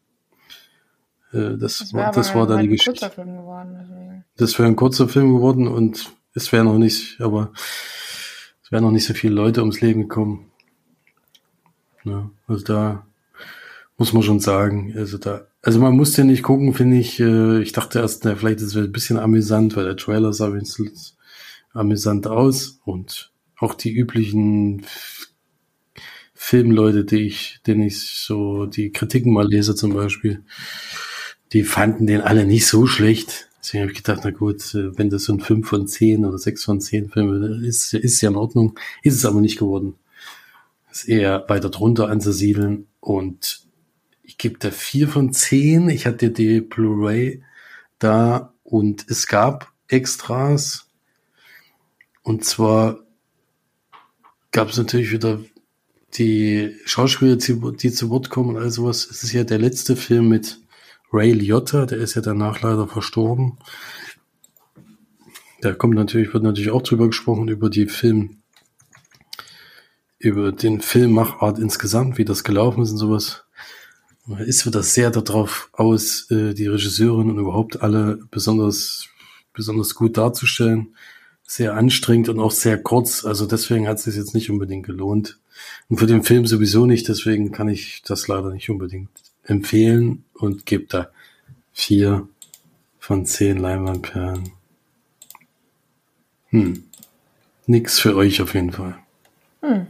[1.31, 3.07] Äh, das, das, war, das war dann die Geschichte.
[3.15, 7.51] Geworden, das wäre ein kurzer Film geworden und es wäre noch nicht, aber
[8.63, 10.51] es wären noch nicht so viele Leute ums Leben gekommen.
[12.03, 13.05] Ja, also da
[13.97, 17.19] muss man schon sagen, also da also man muss den nicht gucken, finde ich.
[17.19, 20.52] Äh, ich dachte erst, na, vielleicht ist es ein bisschen amüsant, weil der Trailer sah
[20.52, 21.17] wenigstens
[21.74, 24.86] amüsant aus und auch die üblichen
[26.34, 30.43] Filmleute, die ich, denen ich so die Kritiken mal lese zum Beispiel,
[31.54, 33.50] die fanden den alle nicht so schlecht.
[33.60, 36.39] Deswegen habe ich gedacht, na gut, äh, wenn das so ein 5 von 10 oder
[36.39, 38.80] 6 von 10 Filme ist, ist ja in Ordnung.
[39.04, 39.93] Ist es aber nicht geworden.
[40.91, 43.62] Ist eher weiter drunter anzusiedeln und
[44.23, 45.89] ich gebe da vier von zehn.
[45.89, 47.43] Ich hatte die Blu-ray
[47.99, 50.88] da und es gab Extras.
[52.23, 52.99] Und zwar
[54.51, 55.39] gab es natürlich wieder
[56.13, 59.07] die Schauspieler, die zu Wort kommen und all sowas.
[59.10, 60.60] Es ist ja der letzte Film mit
[61.13, 63.57] Ray Liotta, der ist ja danach leider verstorben.
[65.62, 68.41] Da kommt natürlich, wird natürlich auch drüber gesprochen, über die Film,
[70.17, 73.45] über den Filmmachart insgesamt, wie das gelaufen ist und sowas
[74.39, 79.07] ist das sehr darauf aus, äh, die Regisseurin und überhaupt alle besonders,
[79.53, 80.95] besonders gut darzustellen.
[81.43, 83.25] Sehr anstrengend und auch sehr kurz.
[83.25, 85.39] Also deswegen hat es sich jetzt nicht unbedingt gelohnt.
[85.89, 87.07] Und für den Film sowieso nicht.
[87.07, 89.10] Deswegen kann ich das leider nicht unbedingt
[89.43, 91.10] empfehlen und gebe da
[91.73, 92.27] vier
[92.99, 94.51] von zehn Leinwandperlen.
[96.49, 96.84] Hm.
[97.65, 98.97] Nix für euch auf jeden Fall.
[99.62, 99.88] Hm.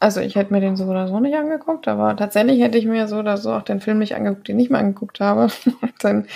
[0.00, 3.08] Also ich hätte mir den so oder so nicht angeguckt, aber tatsächlich hätte ich mir
[3.08, 5.48] so oder so auch den Film nicht angeguckt, den ich mir angeguckt habe.
[6.02, 6.26] Denn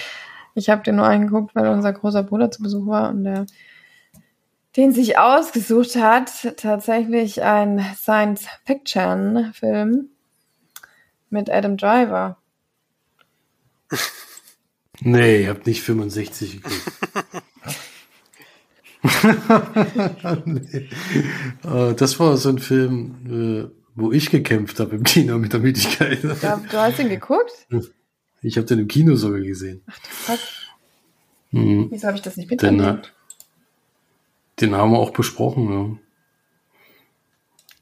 [0.55, 3.47] ich habe den nur angeguckt, weil unser großer Bruder zu Besuch war und der
[4.77, 10.09] den sich ausgesucht hat, tatsächlich ein Science-Fiction-Film
[11.31, 12.39] mit Adam Driver.
[15.05, 17.02] Nee, ihr habt nicht 65 gekriegt.
[20.45, 20.89] Nee.
[21.65, 25.61] Äh, das war so ein Film, äh, wo ich gekämpft habe im Kino mit der
[25.61, 26.23] Müdigkeit.
[26.23, 27.67] Du hast ihn geguckt?
[28.43, 29.83] Ich habe den im Kino sogar gesehen.
[29.87, 30.41] Ach, das
[31.51, 31.89] mhm.
[31.91, 32.79] Wieso habe ich das nicht mitbekommen?
[32.79, 33.03] Den,
[34.61, 35.99] den haben wir auch besprochen,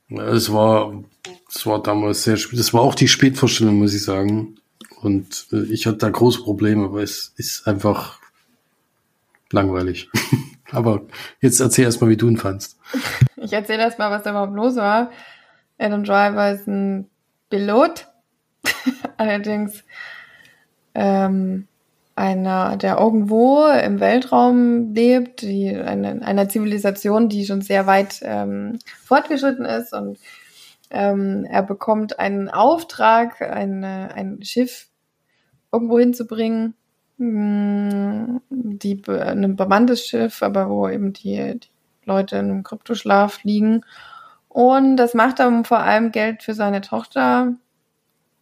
[0.08, 0.24] ja.
[0.34, 1.04] Es war,
[1.48, 2.58] es war damals sehr spät.
[2.58, 4.56] Das war auch die Spätvorstellung, muss ich sagen.
[5.00, 8.20] Und äh, ich hatte da große Probleme, weil es ist einfach
[9.50, 10.10] langweilig.
[10.72, 11.02] Aber
[11.40, 12.78] jetzt erzähl erst mal, wie du ihn fandst.
[13.42, 15.10] Ich erzähle erst mal, was da überhaupt los war.
[15.78, 17.08] Adam Driver ist ein
[17.48, 18.06] Pilot.
[19.16, 19.82] Allerdings
[20.94, 21.66] ähm,
[22.14, 28.78] einer, der irgendwo im Weltraum lebt, die, eine, einer Zivilisation, die schon sehr weit ähm,
[29.04, 30.18] fortgeschritten ist und
[30.90, 34.88] ähm, er bekommt einen Auftrag, ein, ein Schiff
[35.72, 36.74] irgendwo hinzubringen,
[37.20, 41.68] hm, die, ein bemanntes Schiff, aber wo eben die, die
[42.06, 43.84] Leute in einem Kryptoschlaf liegen.
[44.48, 47.52] Und das macht er, um vor allem Geld für seine Tochter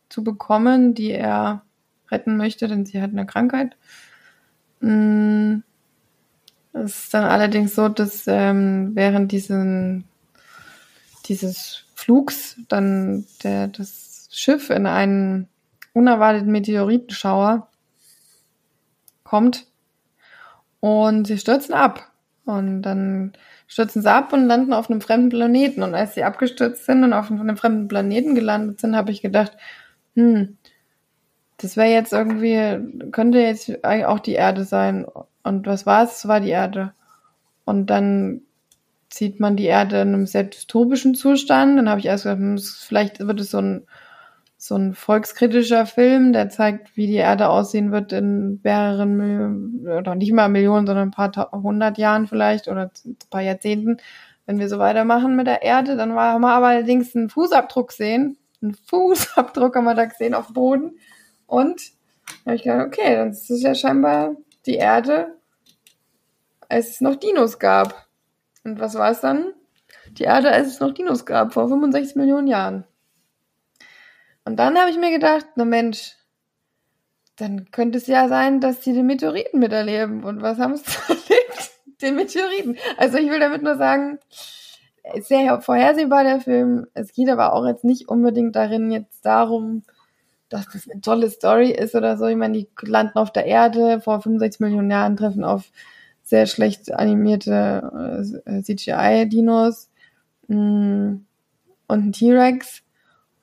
[0.08, 1.62] zu bekommen, die er
[2.08, 3.76] retten möchte, denn sie hat eine Krankheit.
[4.80, 5.56] Mm,
[6.72, 10.04] es ist dann allerdings so, dass ähm, während diesen,
[11.26, 15.48] dieses Flugs dann der, das Schiff in einen
[15.94, 17.67] unerwarteten Meteoritenschauer
[19.28, 19.66] kommt
[20.80, 22.10] und sie stürzen ab.
[22.44, 23.32] Und dann
[23.66, 25.82] stürzen sie ab und landen auf einem fremden Planeten.
[25.82, 29.52] Und als sie abgestürzt sind und auf einem fremden Planeten gelandet sind, habe ich gedacht,
[30.14, 30.56] hm,
[31.58, 35.04] das wäre jetzt irgendwie, könnte jetzt auch die Erde sein.
[35.42, 36.18] Und was war es?
[36.18, 36.92] Es war die Erde.
[37.66, 38.42] Und dann
[39.12, 41.78] sieht man die Erde in einem sehr dystopischen Zustand.
[41.78, 43.86] Dann habe ich erst gedacht, hm, vielleicht wird es so ein,
[44.61, 50.16] so ein volkskritischer Film, der zeigt, wie die Erde aussehen wird in mehreren Millionen, oder
[50.16, 53.99] nicht mal Millionen, sondern ein paar hundert Jahren vielleicht oder ein paar Jahrzehnten.
[54.47, 58.37] Wenn wir so weitermachen mit der Erde, dann haben wir aber allerdings einen Fußabdruck sehen.
[58.61, 60.99] Einen Fußabdruck haben wir da gesehen auf Boden
[61.47, 61.81] und
[62.44, 64.35] habe ich gedacht, okay, dann ist es ja scheinbar
[64.66, 65.37] die Erde,
[66.68, 68.09] als es noch Dinos gab.
[68.64, 69.53] Und was war es dann?
[70.11, 72.88] Die Erde, als es noch Dinos gab, vor 65 Millionen Jahren.
[74.48, 76.16] Und dann habe ich mir gedacht, na Mensch,
[77.37, 80.24] dann könnte es ja sein, dass sie den Meteoriten miterleben.
[80.24, 81.70] Und was haben sie erlebt?
[82.00, 82.78] Den Meteoriten.
[82.96, 84.18] Also ich will damit nur sagen,
[85.20, 86.87] sehr vorhersehbar der Film.
[86.94, 89.82] Es geht aber auch jetzt nicht unbedingt darin jetzt darum,
[90.48, 92.24] dass das eine tolle Story ist oder so.
[92.24, 95.70] Ich meine, die landen auf der Erde vor 65 Millionen Jahren, treffen auf
[96.22, 99.90] sehr schlecht animierte äh, CGI-Dinos
[100.46, 101.26] mm, und
[101.88, 102.82] ein T-Rex.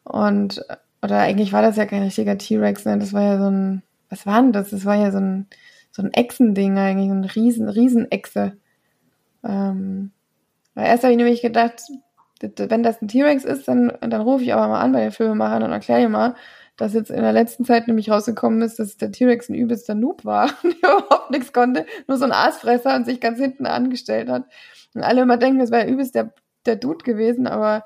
[0.03, 0.65] Und,
[1.05, 2.97] oder eigentlich war das ja kein richtiger T-Rex, ne?
[2.97, 4.71] Das war ja so ein, was war denn das?
[4.71, 5.47] Das war ja so ein,
[5.91, 8.07] so ein Echsending eigentlich, so ein riesen, riesen.
[9.43, 10.11] Ähm,
[10.73, 11.83] weil erst habe ich nämlich gedacht,
[12.41, 15.63] wenn das ein T-Rex ist, dann, dann rufe ich aber mal an bei den Filmemachern
[15.63, 16.35] und erkläre dir mal,
[16.75, 20.25] dass jetzt in der letzten Zeit nämlich rausgekommen ist, dass der T-Rex ein übelster Noob
[20.25, 24.43] war und überhaupt nichts konnte, nur so ein Aasfresser und sich ganz hinten angestellt hat.
[24.93, 26.33] Und alle immer denken, das wäre übelst der,
[26.65, 27.85] der Dude gewesen, aber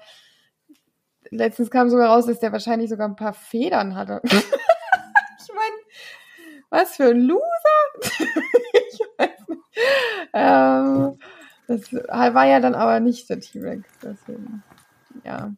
[1.31, 4.21] letztens kam sogar raus, dass der wahrscheinlich sogar ein paar Federn hatte.
[4.23, 5.75] ich meine,
[6.69, 7.43] was für ein Loser!
[8.01, 9.61] ich weiß nicht.
[10.33, 11.19] Ähm,
[11.67, 14.63] das war ja dann aber nicht der T-Rex, deswegen,
[15.23, 15.53] ja.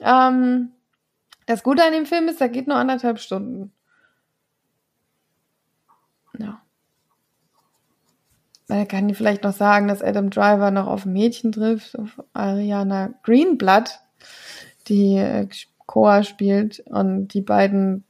[0.00, 0.72] Ähm,
[1.46, 3.72] das Gute an dem Film ist, er geht nur anderthalb Stunden.
[6.38, 6.60] Ja.
[8.68, 13.14] Man kann vielleicht noch sagen, dass Adam Driver noch auf ein Mädchen trifft, auf Ariana
[13.22, 14.00] Greenblatt,
[14.88, 15.48] die äh,
[15.86, 16.80] Koa spielt.
[16.86, 18.04] Und die beiden,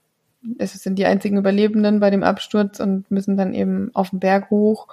[0.58, 4.50] es sind die einzigen Überlebenden bei dem Absturz und müssen dann eben auf den Berg
[4.50, 4.88] hoch,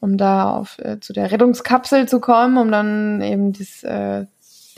[0.00, 4.26] um da auf, äh, zu der Rettungskapsel zu kommen, um dann eben dies, äh,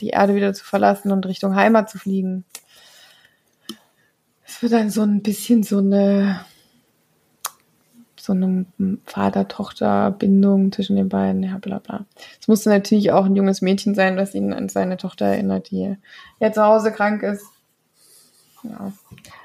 [0.01, 2.45] die Erde wieder zu verlassen und Richtung Heimat zu fliegen
[4.49, 6.43] es wird dann so ein bisschen so eine
[8.21, 8.65] so eine
[9.05, 12.05] Vater-Tochter-Bindung zwischen den beiden, ja, bla bla.
[12.39, 15.95] Es musste natürlich auch ein junges Mädchen sein, das ihn an seine Tochter erinnert, die
[16.39, 17.45] ja zu Hause krank ist.
[18.63, 18.91] Ja.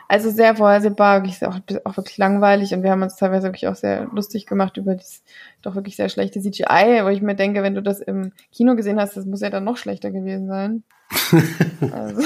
[0.08, 3.74] Also sehr vorhersehbar, wirklich auch, auch wirklich langweilig und wir haben uns teilweise wirklich auch
[3.74, 5.22] sehr lustig gemacht über das
[5.62, 9.00] doch wirklich sehr schlechte CGI, wo ich mir denke, wenn du das im Kino gesehen
[9.00, 10.82] hast, das muss ja dann noch schlechter gewesen sein.
[11.92, 12.22] also,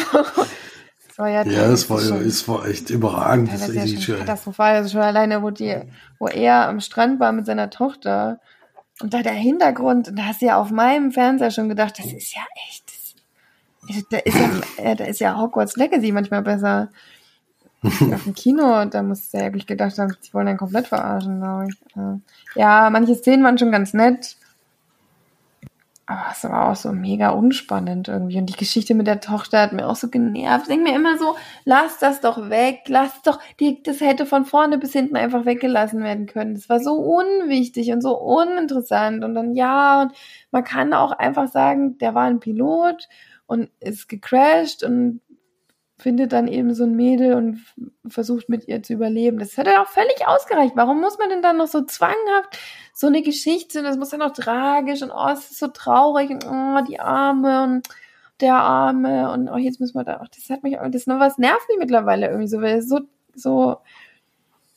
[1.19, 3.53] war ja, ja es war, schon, es war echt überragend.
[3.53, 4.77] Das, das ist ja schon katastrophal.
[4.77, 5.77] Also schon alleine, wo, die,
[6.19, 8.41] wo er am Strand war mit seiner Tochter
[9.01, 12.35] und da der Hintergrund, da hast du ja auf meinem Fernseher schon gedacht, das ist
[12.35, 12.85] ja echt,
[13.89, 16.91] das, da, ist ja, da ist ja Hogwarts Legacy manchmal besser.
[17.83, 21.39] auf dem Kino, da muss du ja wirklich gedacht haben, sie wollen einen komplett verarschen,
[21.39, 21.77] glaube ich.
[22.57, 24.37] Ja, manche Szenen waren schon ganz nett.
[26.11, 28.39] Aber es war auch so mega unspannend irgendwie.
[28.39, 30.63] Und die Geschichte mit der Tochter hat mir auch so genervt.
[30.63, 34.47] Ich denke mir immer so, lass das doch weg, lass doch, die, das hätte von
[34.47, 36.55] vorne bis hinten einfach weggelassen werden können.
[36.55, 39.23] Das war so unwichtig und so uninteressant.
[39.23, 40.13] Und dann, ja, und
[40.51, 43.07] man kann auch einfach sagen, der war ein Pilot
[43.47, 45.21] und ist gecrashed und
[45.99, 47.65] findet dann eben so ein Mädel und
[48.07, 49.39] versucht mit ihr zu überleben.
[49.39, 50.75] Das hätte auch völlig ausgereicht.
[50.77, 52.57] Warum muss man denn dann noch so zwanghaft
[52.95, 56.45] so eine Geschichte, das muss ja noch tragisch und oh, es ist so traurig und
[56.47, 57.89] oh, die Arme und
[58.41, 61.39] der Arme und oh, jetzt müssen wir da, ach, das hat mich, das noch was
[61.39, 63.01] nervt mich mittlerweile irgendwie so, weil es so,
[63.35, 63.79] so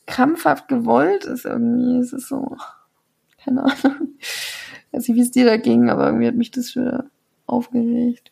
[0.06, 1.98] krampfhaft gewollt ist irgendwie.
[1.98, 2.56] Es ist so,
[3.42, 4.08] keine Ahnung.
[4.18, 7.10] Ich weiß nicht, wie es dir da ging, aber irgendwie hat mich das schon
[7.46, 8.30] aufgeregt.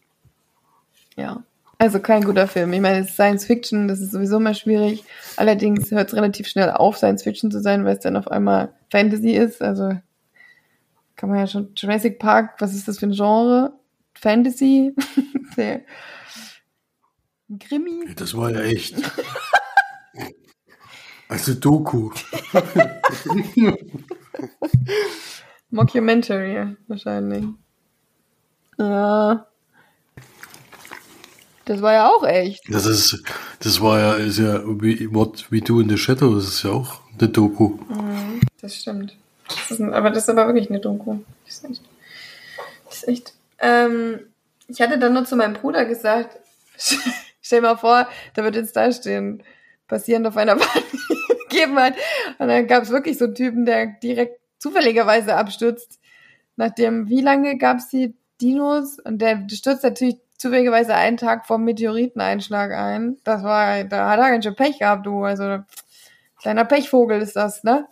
[1.17, 1.43] Ja.
[1.81, 2.75] Also kein guter Film.
[2.75, 5.03] Ich meine, Science Fiction, das ist sowieso immer schwierig.
[5.39, 8.75] Allerdings hört es relativ schnell auf, Science Fiction zu sein, weil es dann auf einmal
[8.91, 9.63] Fantasy ist.
[9.63, 9.99] Also
[11.17, 13.73] kann man ja schon Jurassic Park, was ist das für ein Genre?
[14.13, 14.95] Fantasy?
[17.59, 18.15] Krimi?
[18.15, 18.97] Das war ja echt.
[21.29, 22.11] Also Doku.
[25.71, 27.45] Mockumentary wahrscheinlich.
[28.77, 29.47] Ja.
[31.71, 32.65] Das war ja auch echt.
[32.69, 33.23] Das ist,
[33.61, 36.99] das war ja, ist ja What We Do in the Shadow, das ist ja auch
[37.17, 37.79] eine Doku.
[37.89, 39.17] Mhm, das stimmt.
[39.47, 41.19] Das ist aber das ist aber wirklich eine Doku.
[41.47, 41.83] Das ist echt.
[42.87, 43.35] Das ist echt.
[43.61, 44.19] Ähm,
[44.67, 46.41] ich hatte dann nur zu meinem Bruder gesagt,
[47.41, 49.45] stell mal vor, da wird jetzt da stehen,
[49.87, 50.83] passierend auf einer Bahn
[51.49, 51.95] gegeben hat.
[52.41, 56.01] Und dann gab es wirklich so einen Typen, der direkt zufälligerweise abstürzt.
[56.57, 58.99] Nachdem, wie lange gab es die Dinos?
[58.99, 63.19] Und der stürzt natürlich zufälligerweise einen Tag vor Meteoriteneinschlag ein.
[63.25, 65.23] Das war, da hat er ganz schön Pech gehabt, du.
[65.23, 65.59] Also,
[66.41, 67.87] kleiner Pechvogel ist das, ne?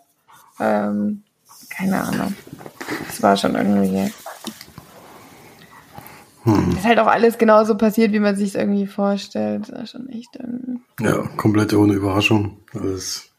[0.58, 1.22] Ähm,
[1.68, 2.34] keine Ahnung.
[3.06, 4.10] Das war schon irgendwie.
[6.44, 6.70] Hm.
[6.70, 9.68] Ist halt auch alles genauso passiert, wie man sich irgendwie vorstellt.
[9.68, 10.36] Das ist schon echt.
[10.40, 12.56] Ähm, ja, komplett ohne Überraschung.
[12.72, 13.30] Alles.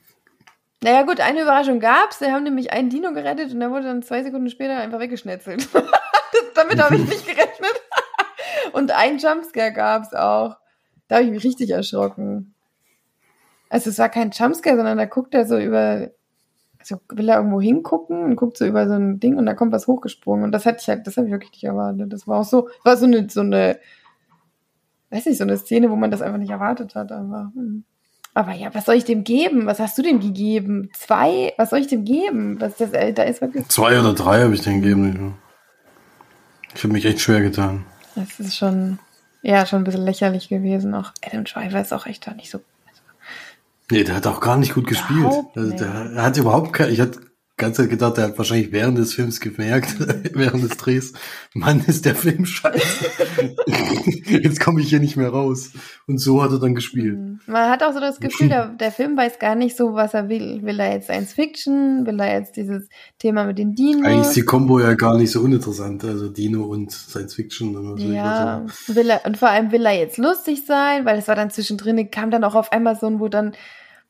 [0.82, 2.20] Naja, gut, eine Überraschung gab's.
[2.20, 5.68] Sie haben nämlich einen Dino gerettet und der wurde dann zwei Sekunden später einfach weggeschnetzelt.
[6.56, 7.79] damit habe ich nicht gerechnet.
[8.74, 10.58] Und einen Jumpscare gab's auch.
[11.08, 12.54] Da habe ich mich richtig erschrocken.
[13.70, 16.10] Also es war kein Jumpscare, sondern da guckt er so über,
[16.80, 19.72] also will er irgendwo hingucken und guckt so über so ein Ding und da kommt
[19.72, 20.44] was hochgesprungen.
[20.44, 22.12] Und das hatte ich halt, das habe ich wirklich nicht erwartet.
[22.12, 23.80] Das war auch so, war so eine, so eine,
[25.12, 27.12] weiß nicht, so eine Szene, wo man das einfach nicht erwartet hat.
[27.12, 27.84] Aber, hm.
[28.34, 29.68] aber ja, was soll ich dem geben?
[29.68, 30.90] Was hast du dem gegeben?
[30.94, 31.54] Zwei?
[31.58, 32.60] Was soll ich dem geben?
[32.60, 33.68] Was das, da ist wirklich.
[33.68, 35.38] Zwei oder drei habe ich dem gegeben.
[36.76, 37.86] Ich habe mich echt schwer getan.
[38.16, 39.00] Das ist schon,
[39.42, 40.94] ja, schon ein bisschen lächerlich gewesen.
[40.96, 42.62] Auch Adam Driver ist auch echt da nicht so.
[43.92, 45.32] Nee, der hat auch gar nicht gut gespielt.
[45.56, 47.20] Also der hat überhaupt kein, ich hatte
[47.60, 49.96] ganz gedacht, der hat wahrscheinlich während des Films gemerkt,
[50.34, 51.14] während des Drehs,
[51.54, 53.06] Mann, ist der Film scheiße.
[54.26, 55.72] Jetzt komme ich hier nicht mehr raus.
[56.08, 57.18] Und so hat er dann gespielt.
[57.18, 57.40] Mhm.
[57.46, 60.30] Man hat auch so das Gefühl, der, der Film weiß gar nicht so, was er
[60.30, 60.62] will.
[60.64, 62.06] Will er jetzt Science Fiction?
[62.06, 62.88] Will er jetzt dieses
[63.20, 64.06] Thema mit den Dinos?
[64.06, 66.04] Eigentlich ist die Kombo ja gar nicht so uninteressant.
[66.04, 67.98] Also Dino und Science Fiction.
[68.14, 71.50] Ja, will er, und vor allem will er jetzt lustig sein, weil es war dann
[71.50, 73.54] zwischendrin, kam dann auch auf Amazon, wo dann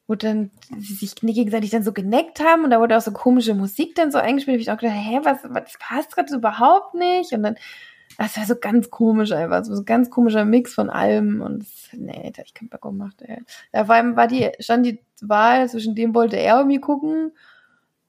[0.10, 3.54] wo dann sie sich gegenseitig dann so geneckt haben und da wurde auch so komische
[3.54, 4.58] Musik dann so eingespielt.
[4.58, 7.32] Da ich auch gedacht, hä, was, was passt gerade überhaupt nicht?
[7.32, 7.56] Und dann,
[8.17, 12.34] das war so ganz komisch einfach, so ein ganz komischer Mix von allem und nee,
[12.36, 13.38] da ich keinen Bock gemacht, ey.
[13.72, 17.32] Da vor allem war die, stand die Wahl, zwischen dem wollte er irgendwie gucken.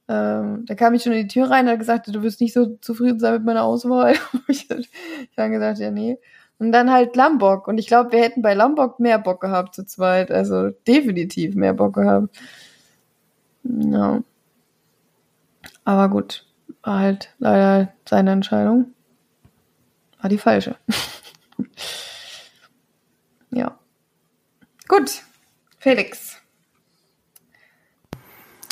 [0.08, 2.54] Ähm, da kam ich schon in die Tür rein und hat gesagt, du wirst nicht
[2.54, 4.14] so zufrieden sein mit meiner Auswahl.
[4.48, 4.68] ich
[5.36, 6.16] habe gesagt, ja, nee.
[6.60, 7.66] Und dann halt Lombok.
[7.68, 10.30] Und ich glaube, wir hätten bei Lombok mehr Bock gehabt zu zweit.
[10.30, 12.38] Also definitiv mehr Bock gehabt.
[13.64, 14.22] Ja.
[15.84, 16.46] Aber gut.
[16.82, 18.92] War halt leider seine Entscheidung.
[20.20, 20.76] War die falsche.
[23.50, 23.78] ja.
[24.86, 25.22] Gut.
[25.78, 26.36] Felix.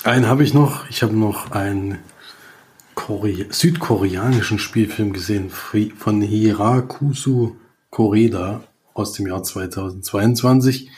[0.04, 0.90] Einen habe ich noch.
[0.90, 2.00] Ich habe noch einen
[2.94, 7.56] Kore südkoreanischen Spielfilm gesehen von Hirakusu
[7.90, 8.64] Koreda
[8.94, 10.90] aus dem Jahr 2022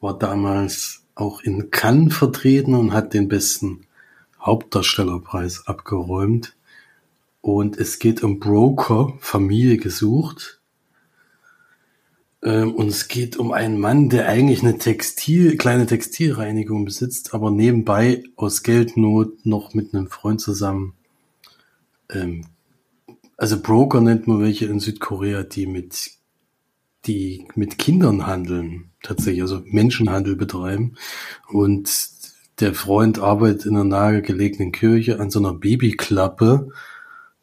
[0.00, 3.86] war damals auch in Cannes vertreten und hat den besten
[4.40, 6.56] Hauptdarstellerpreis abgeräumt.
[7.40, 10.60] Und es geht um Broker, Familie gesucht.
[12.42, 17.50] Ähm, und es geht um einen Mann, der eigentlich eine Textil, kleine Textilreinigung besitzt, aber
[17.50, 20.94] nebenbei aus Geldnot noch mit einem Freund zusammen
[22.10, 22.46] ähm,
[23.36, 26.10] also Broker nennt man welche in Südkorea, die mit
[27.06, 30.96] die mit Kindern handeln, tatsächlich, also Menschenhandel betreiben.
[31.48, 31.88] Und
[32.58, 36.70] der Freund arbeitet in einer nahegelegenen Kirche an so einer Babyklappe.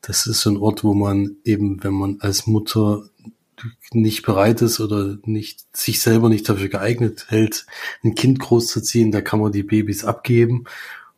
[0.01, 3.05] Das ist so ein Ort, wo man eben, wenn man als Mutter
[3.93, 7.65] nicht bereit ist oder nicht sich selber nicht dafür geeignet hält,
[8.03, 10.65] ein Kind großzuziehen, da kann man die Babys abgeben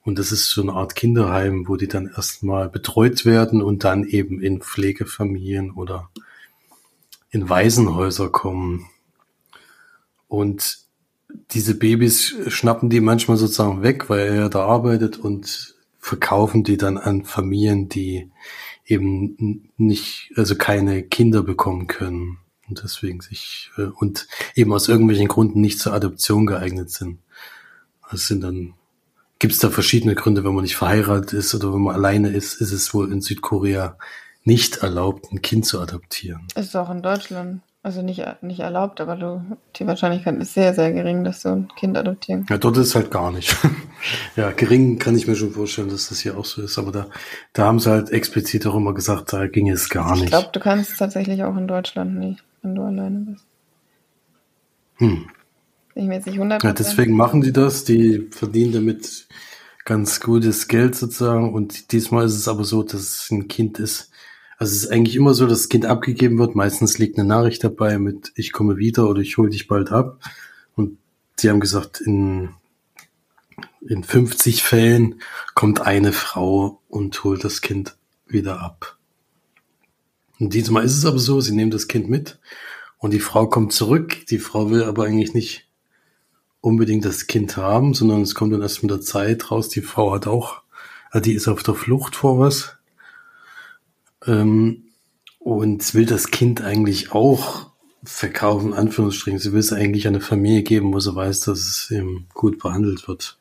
[0.06, 4.03] und das ist so eine Art Kinderheim, wo die dann erstmal betreut werden und dann
[4.03, 6.12] eben in Pflegefamilien oder
[7.32, 8.86] in Waisenhäuser kommen.
[10.28, 10.78] Und
[11.51, 16.99] diese Babys schnappen die manchmal sozusagen weg, weil er da arbeitet und verkaufen die dann
[16.99, 18.30] an Familien, die
[18.86, 22.38] eben nicht, also keine Kinder bekommen können
[22.70, 27.18] und deswegen sich äh, und eben aus irgendwelchen Gründen nicht zur Adoption geeignet sind.
[28.12, 28.76] Es sind dann
[29.39, 32.61] gibt es da verschiedene Gründe, wenn man nicht verheiratet ist oder wenn man alleine ist,
[32.61, 33.97] ist es wohl in Südkorea
[34.43, 36.47] nicht erlaubt, ein Kind zu adoptieren.
[36.55, 37.61] Ist auch in Deutschland.
[37.86, 41.67] Also nicht, nicht erlaubt, aber du, die Wahrscheinlichkeit ist sehr, sehr gering, dass du ein
[41.75, 43.55] Kind adoptieren Ja, dort ist es halt gar nicht.
[44.36, 46.79] ja, gering kann ich mir schon vorstellen, dass das hier auch so ist.
[46.79, 47.05] Aber da,
[47.53, 50.23] da haben sie halt explizit auch immer gesagt, da ging es gar nicht.
[50.23, 53.45] Ich glaube, du kannst es tatsächlich auch in Deutschland nicht, wenn du alleine bist.
[54.95, 55.27] Hm.
[55.96, 57.86] Ich mir jetzt nicht 100 Ja, deswegen machen die das.
[57.86, 59.28] Die verdienen damit
[59.86, 61.54] ganz gutes Geld sozusagen.
[61.54, 64.12] Und diesmal ist es aber so, dass es ein Kind ist,
[64.58, 66.56] also es ist eigentlich immer so, dass das Kind abgegeben wird.
[66.56, 70.20] Meistens liegt eine Nachricht dabei mit ich komme wieder oder ich hole dich bald ab.
[70.76, 70.98] Und
[71.38, 72.50] sie haben gesagt, in,
[73.82, 75.22] in 50 Fällen
[75.54, 78.98] kommt eine Frau und holt das Kind wieder ab.
[80.39, 82.39] Und diesmal ist es aber so, sie nehmen das Kind mit
[82.98, 84.26] und die Frau kommt zurück.
[84.28, 85.68] Die Frau will aber eigentlich nicht
[86.66, 89.70] unbedingt das Kind haben, sondern es kommt dann erst mit der Zeit raus.
[89.70, 90.63] Die Frau hat auch,
[91.11, 92.78] also die ist auf der Flucht vor was
[94.26, 94.86] ähm,
[95.38, 97.70] und will das Kind eigentlich auch
[98.03, 99.39] verkaufen, Anführungsstrichen.
[99.39, 103.07] Sie will es eigentlich eine Familie geben, wo sie weiß, dass es eben gut behandelt
[103.07, 103.38] wird.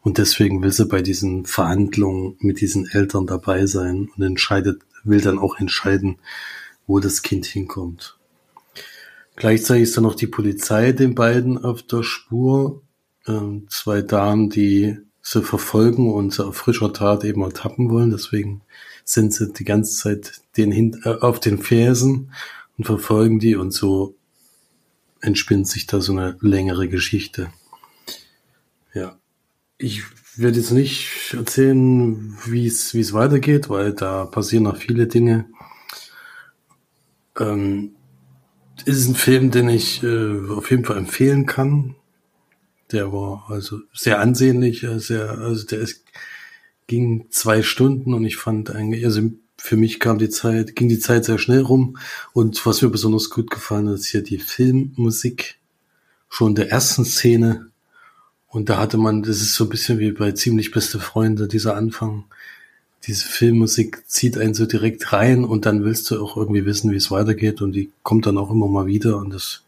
[0.00, 5.20] Und deswegen will sie bei diesen Verhandlungen mit diesen Eltern dabei sein und entscheidet, will
[5.20, 6.18] dann auch entscheiden,
[6.86, 8.17] wo das Kind hinkommt.
[9.38, 12.82] Gleichzeitig ist dann noch die Polizei den beiden auf der Spur.
[13.24, 18.10] Ähm, zwei Damen, die sie verfolgen und sie auf frischer Tat eben ertappen wollen.
[18.10, 18.62] Deswegen
[19.04, 22.32] sind sie die ganze Zeit den hin, äh, auf den Fersen
[22.76, 24.16] und verfolgen die und so
[25.20, 27.52] entspinnt sich da so eine längere Geschichte.
[28.92, 29.20] Ja,
[29.78, 30.02] ich
[30.34, 35.46] werde jetzt nicht erzählen, wie es wie es weitergeht, weil da passieren noch viele Dinge.
[37.38, 37.94] Ähm,
[38.84, 41.94] ist ein Film, den ich äh, auf jeden Fall empfehlen kann.
[42.92, 46.04] Der war also sehr ansehnlich, äh, sehr, also der ist
[46.88, 49.20] ging zwei Stunden und ich fand eigentlich, also
[49.58, 51.98] für mich kam die Zeit, ging die Zeit sehr schnell rum.
[52.32, 55.58] Und was mir besonders gut gefallen hat, ist hier die Filmmusik
[56.28, 57.68] schon der ersten Szene.
[58.48, 61.76] Und da hatte man, das ist so ein bisschen wie bei ziemlich beste Freunde, dieser
[61.76, 62.24] Anfang.
[63.06, 66.96] Diese Filmmusik zieht einen so direkt rein und dann willst du auch irgendwie wissen, wie
[66.96, 69.62] es weitergeht und die kommt dann auch immer mal wieder und das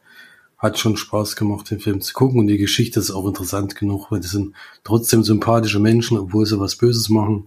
[0.58, 4.10] hat schon Spaß gemacht, den Film zu gucken und die Geschichte ist auch interessant genug,
[4.10, 4.54] weil die sind
[4.84, 7.46] trotzdem sympathische Menschen, obwohl sie was Böses machen,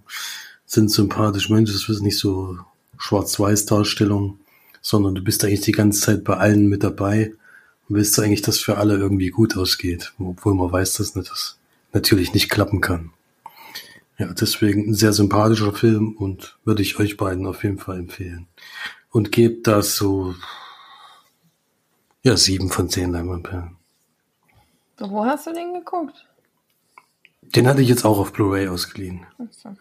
[0.65, 1.73] sind sympathische Menschen.
[1.73, 2.57] Das ist nicht so
[2.97, 4.39] Schwarz-Weiß-Darstellung,
[4.81, 7.33] sondern du bist eigentlich die ganze Zeit bei allen mit dabei
[7.87, 11.57] und willst eigentlich, dass für alle irgendwie gut ausgeht, obwohl man weiß, dass das
[11.93, 13.11] natürlich nicht klappen kann.
[14.17, 18.47] Ja, deswegen ein sehr sympathischer Film und würde ich euch beiden auf jeden Fall empfehlen.
[19.09, 20.35] Und gebt das so
[22.23, 23.75] ja, sieben von zehn Leinwandperlen.
[24.99, 26.25] Wo hast du den geguckt?
[27.41, 29.25] Den hatte ich jetzt auch auf Blu-ray ausgeliehen.
[29.51, 29.75] So.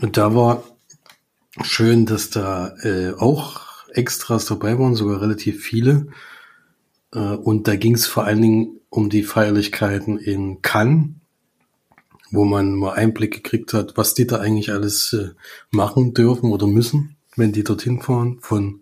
[0.00, 0.62] Und da war
[1.62, 6.06] schön, dass da äh, auch Extras dabei waren, sogar relativ viele.
[7.12, 11.10] Äh, und da ging es vor allen Dingen um die Feierlichkeiten in Cannes,
[12.32, 15.30] wo man mal Einblick gekriegt hat, was die da eigentlich alles äh,
[15.70, 18.80] machen dürfen oder müssen, wenn die dorthin fahren, von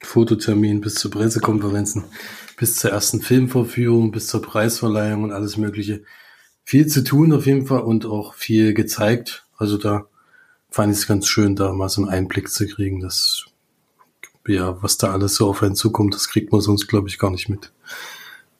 [0.00, 2.04] Fototermin bis zu Pressekonferenzen,
[2.56, 6.02] bis zur ersten Filmvorführung, bis zur Preisverleihung und alles Mögliche.
[6.64, 9.46] Viel zu tun auf jeden Fall und auch viel gezeigt.
[9.56, 10.06] Also da
[10.70, 13.46] fand ich es ganz schön, da mal so einen Einblick zu kriegen, dass
[14.46, 17.30] ja, was da alles so auf einen zukommt, das kriegt man sonst, glaube ich, gar
[17.30, 17.72] nicht mit.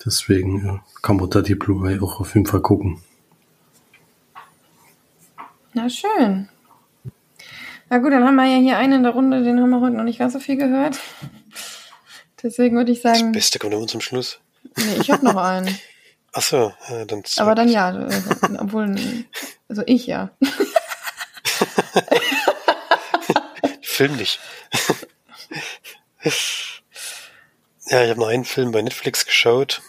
[0.05, 3.03] Deswegen ja, kann man da die Blu-ray auch auf jeden Fall gucken.
[5.75, 6.49] Na schön.
[7.91, 9.97] Na gut, dann haben wir ja hier einen in der Runde, den haben wir heute
[9.97, 10.99] noch nicht ganz so viel gehört.
[12.43, 13.33] Deswegen würde ich sagen.
[13.33, 14.39] Das Beste kommt immer zum Schluss.
[14.77, 15.77] Nee, ich habe noch einen.
[16.33, 18.95] Ach so, äh, dann Aber dann ja, also, obwohl,
[19.69, 20.31] also ich ja.
[23.83, 24.41] Film nicht.
[27.87, 29.83] ja, ich habe noch einen Film bei Netflix geschaut.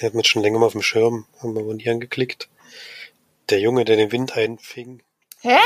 [0.00, 2.48] Der hat mir schon länger mal auf dem Schirm, haben wir aber nie angeklickt.
[3.48, 5.02] Der Junge, der den Wind einfing.
[5.40, 5.58] Hä?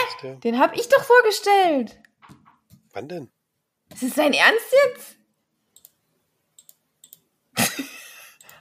[0.45, 1.99] Den hab ich doch vorgestellt.
[2.93, 3.31] Wann denn?
[3.93, 4.75] Ist das dein Ernst
[7.57, 7.57] jetzt?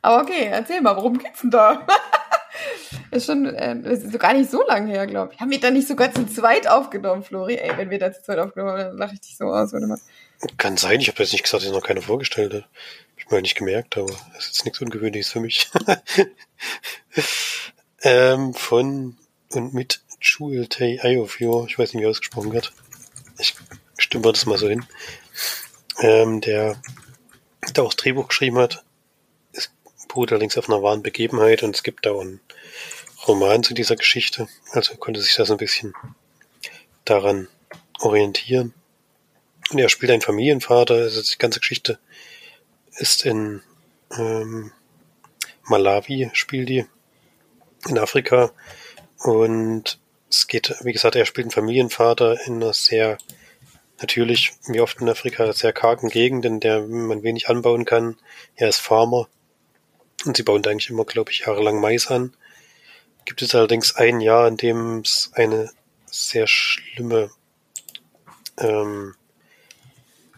[0.01, 1.86] Aber okay, erzähl mal, worum geht's denn da?
[3.11, 5.41] ist schon äh, ist so gar nicht so lange her, glaube ich.
[5.41, 7.55] Haben wir da nicht sogar zu zweit aufgenommen, Flori?
[7.55, 9.89] Ey, wenn wir da zu zweit aufgenommen haben, dann lache ich dich so aus, oder
[9.89, 10.05] was?
[10.57, 12.63] Kann sein, ich habe jetzt nicht gesagt, dass ich noch keine vorgestellt habe.
[12.63, 15.70] Hab ich mir nicht gemerkt, aber das ist jetzt nichts Ungewöhnliches für mich.
[18.02, 19.18] ähm, von
[19.52, 22.74] und mit Jewel Tay Iofio, ich weiß nicht, wie ausgesprochen wird.
[23.39, 23.56] Ich
[23.97, 24.86] stimme das mal so hin.
[26.00, 26.82] Ähm, der
[27.74, 28.84] da auch das Drehbuch geschrieben hat.
[29.54, 29.72] Es
[30.08, 32.39] beruht allerdings auf einer wahren Begebenheit und es gibt da auch einen
[33.28, 34.47] Roman zu dieser Geschichte.
[34.72, 35.93] Also konnte sich das ein bisschen
[37.06, 37.47] daran
[38.00, 38.74] orientieren.
[39.72, 40.95] Und er spielt einen Familienvater.
[40.95, 42.00] Also die ganze Geschichte
[42.97, 43.62] ist in
[44.18, 44.72] ähm,
[45.64, 46.86] Malawi, spielt die
[47.88, 48.51] in Afrika.
[49.17, 49.99] Und
[50.30, 53.17] es geht, wie gesagt, er spielt einen Familienvater in einer sehr
[53.99, 58.17] natürlich, wie oft in Afrika, sehr kargen Gegend, in der man wenig anbauen kann.
[58.55, 59.27] Er ist Farmer
[60.25, 62.36] und sie bauen eigentlich immer, glaube ich, jahrelang Mais an.
[63.25, 65.69] Gibt es allerdings ein Jahr, in dem es eine
[66.05, 67.30] sehr schlimme
[68.57, 69.15] ähm,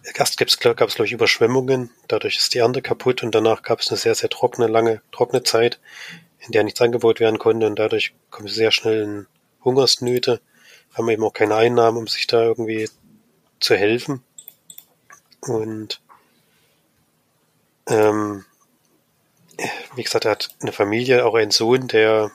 [0.04, 3.90] Erst gab es, glaube ich, Überschwemmungen, dadurch ist die Ernte kaputt und danach gab es
[3.90, 5.80] eine sehr, sehr trockene, lange, trockene Zeit,
[6.42, 9.28] in der nichts angebaut werden konnte und dadurch kommt es sehr schnell in
[9.64, 10.42] Hungersnöte,
[10.94, 12.90] haben eben auch keine Einnahmen, um sich da irgendwie
[13.60, 14.24] zu helfen.
[15.42, 16.02] Und
[17.88, 18.46] ähm,
[19.96, 22.32] wie gesagt, er hat eine Familie, auch einen Sohn, der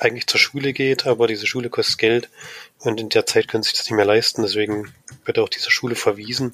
[0.00, 2.30] eigentlich zur Schule geht, aber diese Schule kostet Geld
[2.78, 4.92] und in der Zeit können sie sich das nicht mehr leisten, deswegen
[5.24, 6.52] wird er auch dieser Schule verwiesen,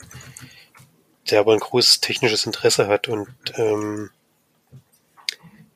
[1.30, 4.10] der aber ein großes technisches Interesse hat und ähm,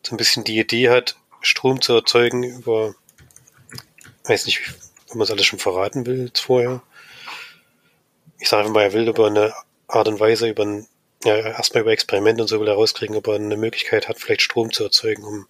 [0.08, 2.94] so ein bisschen die Idee hat, Strom zu erzeugen über,
[4.24, 4.62] weiß nicht,
[5.08, 6.82] ob man es alles schon verraten will vorher,
[8.38, 9.52] ich sage mal, er will über eine
[9.86, 10.86] Art und Weise, über ein,
[11.24, 14.42] ja, erstmal über Experimente und so will er rauskriegen, ob er eine Möglichkeit hat, vielleicht
[14.42, 15.46] Strom zu erzeugen, um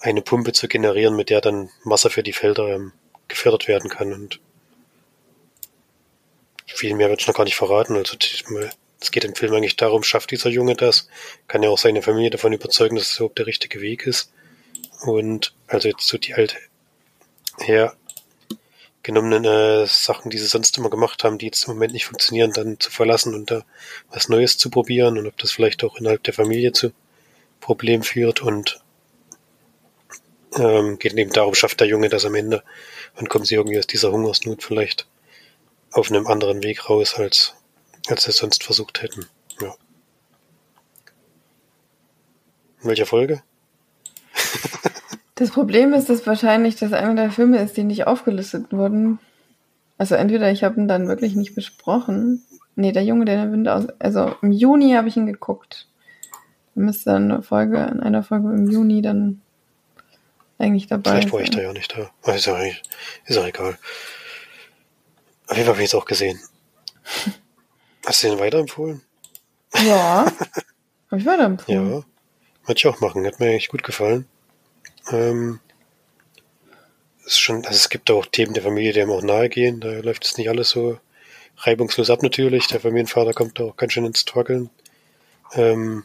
[0.00, 2.92] eine Pumpe zu generieren, mit der dann Wasser für die Felder ähm,
[3.28, 4.12] gefördert werden kann.
[4.12, 4.40] Und
[6.66, 7.96] viel mehr wird ich noch gar nicht verraten.
[7.96, 8.16] Also
[9.04, 11.08] es geht im Film eigentlich darum, schafft dieser Junge das,
[11.46, 14.32] kann ja auch seine Familie davon überzeugen, dass es überhaupt der richtige Weg ist.
[15.02, 16.56] Und also jetzt so die alte
[17.58, 17.94] her
[19.02, 22.52] genommenen äh, Sachen, die sie sonst immer gemacht haben, die jetzt im Moment nicht funktionieren,
[22.52, 23.64] dann zu verlassen und da
[24.10, 26.92] was Neues zu probieren und ob das vielleicht auch innerhalb der Familie zu
[27.60, 28.80] Problemen führt und
[30.56, 32.62] ähm, geht eben darum, schafft der Junge das am Ende
[33.16, 35.06] und kommen sie irgendwie aus dieser Hungersnot vielleicht
[35.92, 37.54] auf einem anderen Weg raus, als,
[38.08, 39.26] als sie es sonst versucht hätten.
[39.60, 39.74] Ja.
[42.82, 43.42] In welcher Folge?
[45.36, 49.18] Das Problem ist, dass wahrscheinlich das einer der Filme ist, die nicht aufgelistet wurden.
[49.98, 52.44] Also entweder ich habe ihn dann wirklich nicht besprochen.
[52.76, 53.86] Nee, der Junge, der in der Winde aus.
[53.98, 55.88] Also im Juni habe ich ihn geguckt.
[56.74, 59.40] Da müsste dann eine Folge, in einer Folge im Juni dann
[60.58, 62.32] eigentlich dabei Vielleicht war ich da ja nicht da.
[62.32, 63.78] Ist ja, ist ja egal.
[65.46, 66.38] Auf jeden Fall habe ich es auch gesehen.
[68.04, 69.02] Hast du den weiterempfohlen?
[69.84, 70.26] Ja.
[71.10, 71.90] habe ich weiterempfohlen.
[71.90, 72.04] Ja.
[72.66, 73.26] Wollte ich auch machen.
[73.26, 74.26] Hat mir eigentlich gut gefallen.
[75.10, 75.60] Ähm,
[77.24, 79.80] ist schon, also es gibt auch Themen der Familie, die einem auch nahe gehen.
[79.80, 80.98] Da läuft es nicht alles so
[81.58, 82.66] reibungslos ab natürlich.
[82.66, 84.70] Der Familienvater kommt auch ganz schön ins Struggeln.
[85.52, 86.04] Ähm,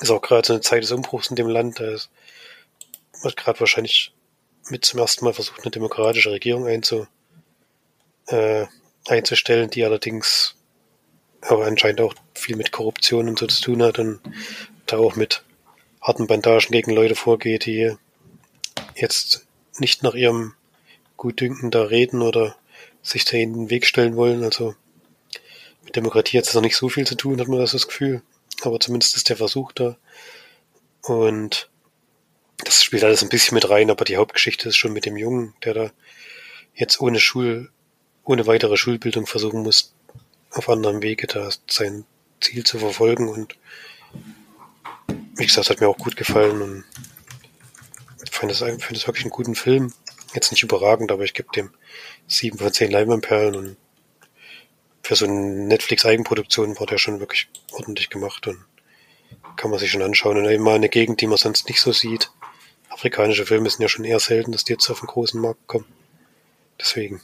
[0.00, 1.80] ist auch gerade so eine Zeit des Umbruchs in dem Land.
[1.80, 2.10] Da ist,
[3.22, 4.12] wird gerade wahrscheinlich
[4.68, 7.06] mit zum ersten Mal versucht, eine demokratische Regierung einzu,
[8.26, 8.66] äh,
[9.06, 10.55] einzustellen, die allerdings
[11.48, 14.20] aber anscheinend auch viel mit Korruption und so zu tun hat und
[14.86, 15.44] da auch mit
[16.00, 17.92] harten Bandagen gegen Leute vorgeht, die
[18.94, 19.46] jetzt
[19.78, 20.54] nicht nach ihrem
[21.16, 22.56] Gutdünken da reden oder
[23.02, 24.44] sich da in den Weg stellen wollen.
[24.44, 24.74] Also
[25.84, 28.22] mit Demokratie hat es noch nicht so viel zu tun, hat man das, das Gefühl.
[28.62, 29.96] Aber zumindest ist der Versuch da.
[31.02, 31.68] Und
[32.58, 35.54] das spielt alles ein bisschen mit rein, aber die Hauptgeschichte ist schon mit dem Jungen,
[35.64, 35.90] der da
[36.74, 37.70] jetzt ohne Schul,
[38.24, 39.95] ohne weitere Schulbildung versuchen muss,
[40.56, 42.04] auf anderem Wege da sein
[42.40, 43.56] Ziel zu verfolgen und
[45.36, 46.84] wie gesagt, hat mir auch gut gefallen und
[48.24, 49.92] ich finde es find wirklich einen guten Film.
[50.34, 51.70] Jetzt nicht überragend, aber ich gebe dem
[52.26, 53.76] sieben von zehn Leinwandperlen und
[55.02, 58.64] für so eine Netflix-Eigenproduktion war der schon wirklich ordentlich gemacht und
[59.56, 60.36] kann man sich schon anschauen.
[60.36, 62.30] Und mal eine Gegend, die man sonst nicht so sieht.
[62.88, 65.86] Afrikanische Filme sind ja schon eher selten, dass die jetzt auf den großen Markt kommen.
[66.80, 67.20] Deswegen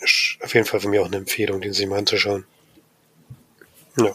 [0.00, 2.44] ist auf jeden Fall für mich auch eine Empfehlung, den sich mal anzuschauen.
[3.96, 4.14] Ja.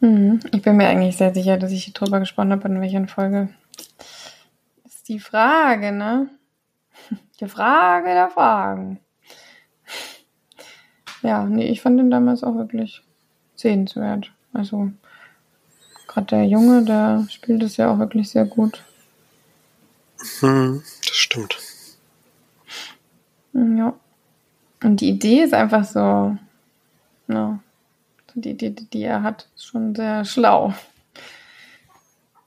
[0.00, 0.40] Mhm.
[0.52, 3.48] Ich bin mir eigentlich sehr sicher, dass ich drüber gesprochen habe, in welcher Folge.
[4.84, 6.28] Das ist die Frage, ne?
[7.40, 9.00] Die Frage der Fragen.
[11.22, 13.02] Ja, nee, ich fand den damals auch wirklich
[13.54, 14.32] sehenswert.
[14.52, 14.90] Also,
[16.06, 18.84] gerade der Junge, der spielt es ja auch wirklich sehr gut.
[20.40, 21.58] Hm, das stimmt.
[23.52, 23.94] Ja.
[24.82, 26.36] Und die Idee ist einfach so,
[27.28, 27.60] ja,
[28.34, 30.74] die Idee, die, er hat, ist schon sehr schlau.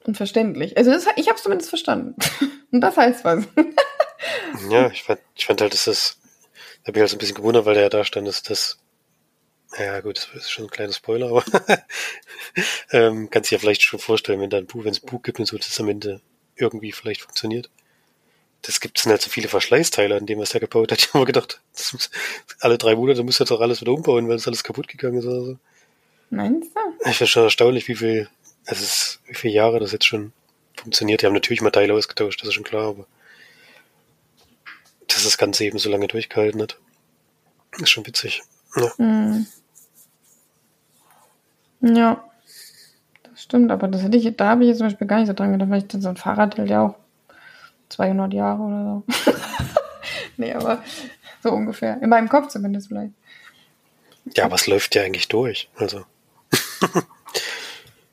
[0.05, 0.75] Und verständlich.
[0.77, 2.15] Also das, ich habe es zumindest verstanden.
[2.71, 3.45] Und das heißt was.
[4.69, 6.19] ja, ich fand, ich fand halt, dass das,
[6.83, 8.79] da bin ich halt so ein bisschen gewundert, weil der ja da stand, dass das,
[9.77, 11.43] ja gut, das ist schon ein kleiner Spoiler, aber
[12.91, 15.21] ähm, kannst dir ja vielleicht schon vorstellen, wenn da ein Buch, wenn es ein Buch
[15.21, 16.21] gibt und so, dass es am Ende
[16.55, 17.69] irgendwie vielleicht funktioniert.
[18.63, 20.99] Das gibt es halt so viele Verschleißteile an dem, was er gebaut hat.
[21.01, 21.61] Ich habe mir gedacht,
[21.91, 22.09] muss,
[22.59, 25.25] alle drei Monate muss er doch alles wieder umbauen, weil es alles kaputt gegangen ist
[25.25, 25.57] oder so.
[26.29, 27.09] Meinst du?
[27.09, 28.29] Ich finde schon erstaunlich, wie viel,
[28.65, 30.31] also es, wie viele Jahre das jetzt schon
[30.75, 31.21] funktioniert.
[31.21, 33.05] Die haben natürlich mal Teile ausgetauscht, das ist schon klar, aber
[35.07, 36.79] dass das Ganze eben so lange durchgehalten hat,
[37.79, 38.41] ist schon witzig.
[38.75, 38.91] Ja.
[38.97, 39.45] Hm.
[41.81, 42.23] Ja,
[43.23, 45.33] das stimmt, aber das hätte ich, da habe ich jetzt zum Beispiel gar nicht so
[45.33, 46.95] dran gedacht, weil ich dann so ein Fahrrad hält ja auch
[47.93, 49.03] 200 Jahre oder so.
[50.37, 50.83] nee, aber
[51.41, 52.01] so ungefähr.
[52.01, 53.13] In meinem Kopf zumindest vielleicht.
[54.35, 55.69] Ja, was läuft ja eigentlich durch?
[55.75, 56.05] Also.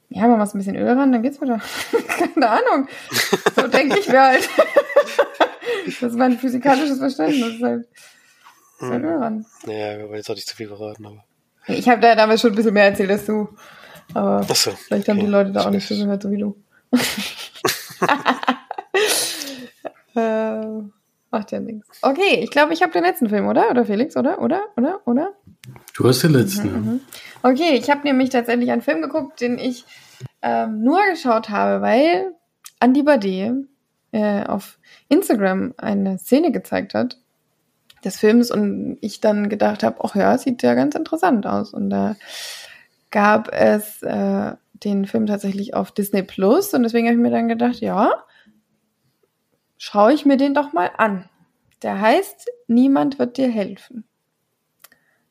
[0.08, 1.60] ja, man muss ein bisschen Öl ran, dann geht's wieder.
[2.34, 2.88] Keine Ahnung.
[3.56, 4.48] So denke ich mir halt.
[5.86, 7.54] das ist mein physikalisches Verständnis.
[7.54, 7.88] Ist halt,
[8.80, 9.46] ist halt Öl ran.
[9.66, 11.24] Naja, wir wollen jetzt auch nicht zu viel verraten, aber.
[11.66, 13.48] Ich habe da damals schon ein bisschen mehr erzählt als du.
[14.14, 15.26] Aber so, vielleicht haben okay.
[15.26, 16.56] die Leute da auch nicht so gehört, so wie du.
[20.16, 20.60] Äh,
[21.30, 21.98] macht ja nichts.
[22.02, 23.70] Okay, ich glaube, ich habe den letzten Film, oder?
[23.70, 24.40] Oder Felix, oder?
[24.40, 24.62] Oder?
[24.76, 25.00] Oder?
[25.06, 25.32] Oder?
[25.94, 26.68] Du hast den letzten.
[26.68, 27.00] Mhm, mhm.
[27.42, 29.84] Okay, ich habe nämlich tatsächlich einen Film geguckt, den ich
[30.42, 32.34] ähm, nur geschaut habe, weil
[32.80, 33.66] Andy Bade
[34.12, 37.18] äh, auf Instagram eine Szene gezeigt hat
[38.04, 41.74] des Films und ich dann gedacht habe, ach ja, sieht ja ganz interessant aus.
[41.74, 42.16] Und da
[43.10, 47.48] gab es äh, den Film tatsächlich auf Disney Plus und deswegen habe ich mir dann
[47.48, 48.24] gedacht, ja,
[49.80, 51.28] schaue ich mir den doch mal an.
[51.82, 54.04] Der heißt Niemand wird dir helfen.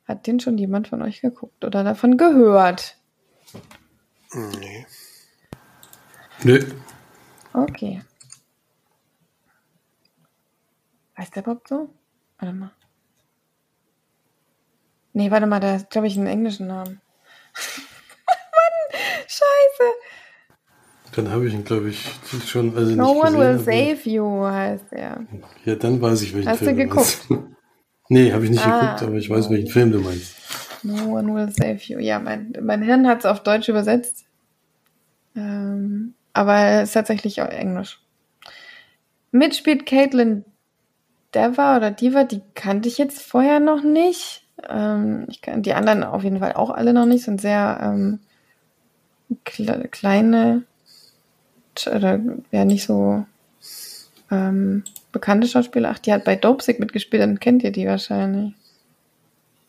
[0.05, 2.97] Hat den schon jemand von euch geguckt oder davon gehört?
[4.33, 4.85] Nee.
[6.43, 6.59] Nö.
[7.53, 8.01] Okay.
[11.17, 11.93] Heißt der überhaupt so?
[12.39, 12.71] Warte mal.
[15.13, 17.01] Nee, warte mal, der hat, glaube ich, einen englischen Namen.
[18.25, 19.93] Mann, scheiße.
[21.15, 22.05] Dann habe ich ihn, glaube ich,
[22.45, 22.75] schon.
[22.77, 25.25] Also no one gesehen, will save you heißt er.
[25.65, 27.25] Ja, dann weiß ich, welchen Hast du Film geguckt?
[27.29, 27.45] meinst.
[28.09, 28.79] nee, habe ich nicht Ah.
[28.79, 30.35] geguckt, aber ich weiß, welchen Film du meinst.
[30.83, 31.99] No one will save you.
[31.99, 34.25] Ja, mein, mein Hirn hat es auf Deutsch übersetzt.
[35.35, 37.99] Ähm, aber es ist tatsächlich auch Englisch.
[39.31, 40.45] Mitspielt Caitlin
[41.35, 44.47] Dever oder Diva, die kannte ich jetzt vorher noch nicht.
[44.67, 48.19] Ähm, ich kann die anderen auf jeden Fall auch alle noch nicht, sind sehr ähm,
[49.45, 50.63] kle kleine
[51.87, 52.19] oder
[52.51, 53.25] ja nicht so
[54.31, 55.89] ähm, bekannte Schauspieler.
[55.91, 58.53] Ach, die hat bei Dopesick mitgespielt, dann kennt ihr die wahrscheinlich.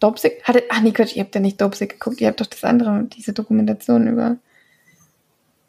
[0.00, 0.42] Dopesick?
[0.44, 3.04] Hatte, ach nee, Quatsch, ihr habt ja nicht Dopesick geguckt, ihr habt doch das andere,
[3.04, 4.36] diese Dokumentation über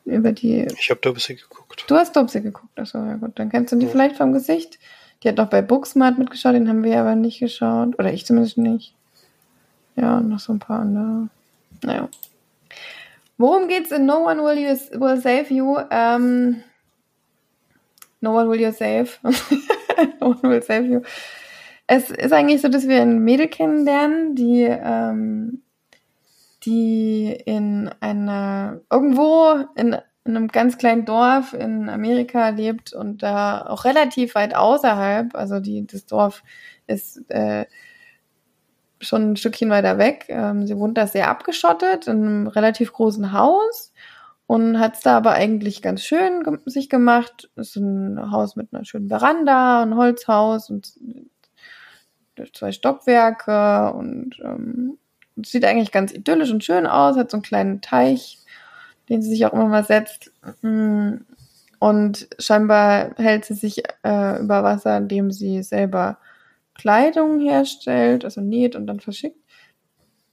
[0.05, 0.67] über die.
[0.79, 1.85] Ich habe bisschen geguckt.
[1.87, 4.79] Du hast Dopesick geguckt, achso, ja gut, dann kennst du die vielleicht vom Gesicht.
[5.23, 7.97] Die hat noch bei Booksmart mitgeschaut, den haben wir aber nicht geschaut.
[7.99, 8.95] Oder ich zumindest nicht.
[9.95, 11.29] Ja, und noch so ein paar andere.
[11.83, 12.09] Naja.
[13.41, 15.79] Worum geht's in No One Will, you, will Save You?
[15.89, 16.63] Ähm,
[18.19, 19.17] no One Will You Save.
[20.19, 21.01] no One Will Save You.
[21.87, 25.63] Es ist eigentlich so, dass wir ein Mädel kennenlernen, die, ähm,
[26.65, 33.65] die in einer, irgendwo in, in einem ganz kleinen Dorf in Amerika lebt und da
[33.65, 36.43] auch relativ weit außerhalb, also die, das Dorf
[36.85, 37.65] ist äh,
[39.01, 40.25] schon ein Stückchen weiter weg.
[40.29, 43.93] Ähm, sie wohnt da sehr abgeschottet in einem relativ großen Haus
[44.47, 47.49] und hat es da aber eigentlich ganz schön ge sich gemacht.
[47.55, 50.93] Ist ein Haus mit einer schönen Veranda, ein Holzhaus und
[52.53, 54.97] zwei Stockwerke und ähm,
[55.43, 58.39] sieht eigentlich ganz idyllisch und schön aus, hat so einen kleinen Teich,
[59.09, 60.31] den sie sich auch immer mal setzt.
[61.81, 66.17] Und scheinbar hält sie sich äh, über Wasser, indem sie selber
[66.81, 69.37] Kleidung herstellt, also näht und dann verschickt.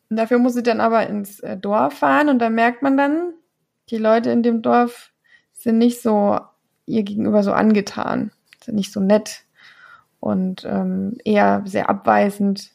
[0.08, 3.34] Und dafür muss sie dann aber ins äh, Dorf fahren und da merkt man dann,
[3.90, 5.12] die Leute in dem Dorf
[5.52, 6.40] sind nicht so
[6.86, 8.30] ihr gegenüber so angetan,
[8.64, 9.42] sind nicht so nett
[10.20, 12.70] und ähm, eher sehr abweisend.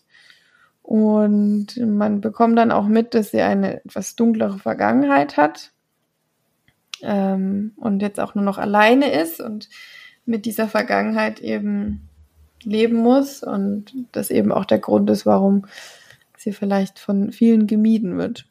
[0.83, 5.71] Und man bekommt dann auch mit, dass sie eine etwas dunklere Vergangenheit hat
[7.01, 9.69] ähm, und jetzt auch nur noch alleine ist und
[10.25, 12.09] mit dieser Vergangenheit eben
[12.65, 15.65] leben muss und das eben auch der Grund ist, warum
[16.37, 18.45] sie vielleicht von vielen gemieden wird.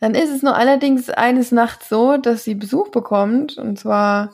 [0.00, 4.32] Dann ist es nur allerdings eines Nachts so, dass sie Besuch bekommt und zwar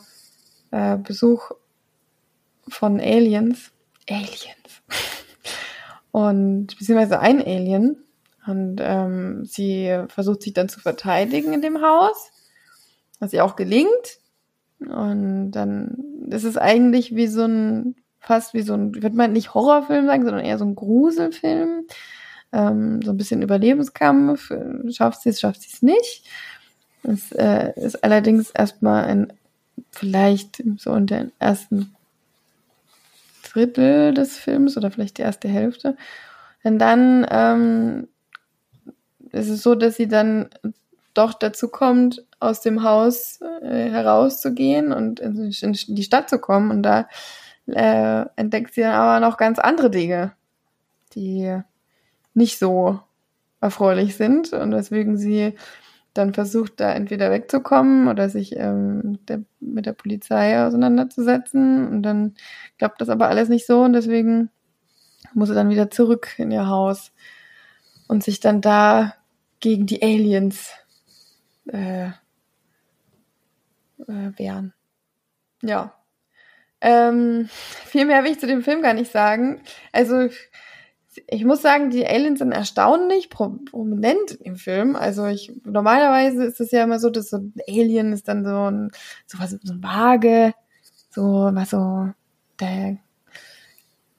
[0.70, 1.52] äh, Besuch
[2.68, 3.70] von Aliens.
[4.08, 4.82] Aliens.
[6.12, 8.02] Und beziehungsweise ein Alien.
[8.46, 12.32] Und ähm, sie versucht sich dann zu verteidigen in dem Haus,
[13.20, 14.18] was ihr auch gelingt.
[14.80, 19.54] Und dann ist es eigentlich wie so ein, fast wie so ein, würde man nicht
[19.54, 21.86] Horrorfilm sagen, sondern eher so ein Gruselfilm.
[22.52, 24.52] Ähm, so ein bisschen Überlebenskampf.
[24.90, 26.28] Schafft sie es, schafft sie es nicht.
[27.02, 29.32] Es äh, ist allerdings erstmal ein,
[29.90, 31.94] vielleicht so in der ersten
[33.50, 35.96] Drittel des Films oder vielleicht die erste Hälfte.
[36.62, 38.08] Denn dann ähm,
[39.32, 40.50] ist es so, dass sie dann
[41.14, 46.70] doch dazu kommt, aus dem Haus äh, herauszugehen und in, in, die Stadt zu kommen.
[46.70, 47.08] Und da
[47.66, 50.32] äh, entdeckt sie dann aber noch ganz andere Dinge,
[51.14, 51.60] die
[52.34, 53.00] nicht so
[53.60, 55.54] erfreulich sind und weswegen sie
[56.14, 61.88] dann versucht, da entweder wegzukommen oder sich ähm, der, mit der Polizei auseinanderzusetzen.
[61.88, 62.34] Und dann
[62.78, 64.50] klappt das aber alles nicht so und deswegen
[65.34, 67.12] muss sie dann wieder zurück in ihr Haus
[68.08, 69.14] und sich dann da
[69.60, 70.72] gegen die Aliens
[71.66, 72.08] äh,
[74.08, 74.72] äh, wehren.
[75.62, 75.94] Ja.
[76.80, 77.48] Ähm,
[77.86, 79.60] viel mehr will ich zu dem Film gar nicht sagen.
[79.92, 80.28] Also
[81.26, 84.96] ich muss sagen, die Aliens sind erstaunlich prominent im Film.
[84.96, 88.70] Also ich normalerweise ist es ja immer so, dass so ein Alien ist dann so
[88.70, 88.90] ein
[89.26, 90.54] so was so ein Waage,
[91.10, 92.10] so was so
[92.56, 92.96] da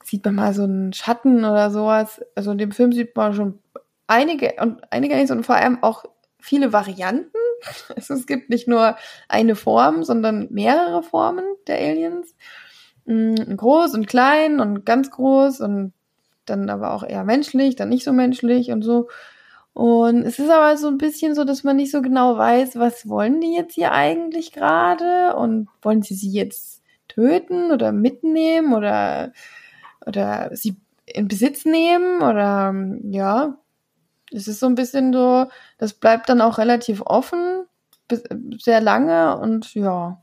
[0.04, 2.20] sieht man mal so einen Schatten oder sowas.
[2.34, 3.58] Also in dem Film sieht man schon
[4.06, 6.04] einige und einige Aliens und vor allem auch
[6.38, 7.38] viele Varianten.
[7.96, 8.96] Also es gibt nicht nur
[9.28, 12.34] eine Form, sondern mehrere Formen der Aliens.
[13.04, 15.92] Mm, groß und klein und ganz groß und
[16.46, 19.08] dann aber auch eher menschlich, dann nicht so menschlich und so.
[19.74, 23.08] Und es ist aber so ein bisschen so, dass man nicht so genau weiß, was
[23.08, 29.32] wollen die jetzt hier eigentlich gerade und wollen sie sie jetzt töten oder mitnehmen oder,
[30.06, 33.58] oder sie in Besitz nehmen oder, ja.
[34.32, 35.46] Es ist so ein bisschen so,
[35.78, 37.66] das bleibt dann auch relativ offen,
[38.58, 40.22] sehr lange und ja,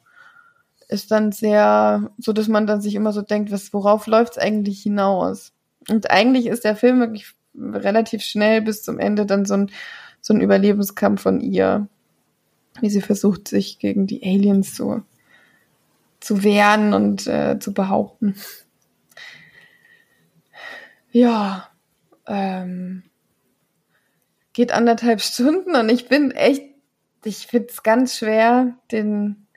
[0.88, 4.38] ist dann sehr, so dass man dann sich immer so denkt, was, worauf läuft es
[4.40, 5.54] eigentlich hinaus?
[5.88, 9.72] Und eigentlich ist der Film wirklich relativ schnell bis zum Ende dann so ein,
[10.22, 11.88] so ein Überlebenskampf von ihr,
[12.82, 15.04] wie sie versucht, sich gegen die Aliens zu,
[16.20, 18.36] zu wehren und äh, zu behaupten.
[21.12, 21.70] Ja,
[22.28, 23.04] ähm,
[24.54, 26.64] geht anderthalb Stunden und ich bin echt,
[27.24, 29.48] ich finde es ganz schwer, den,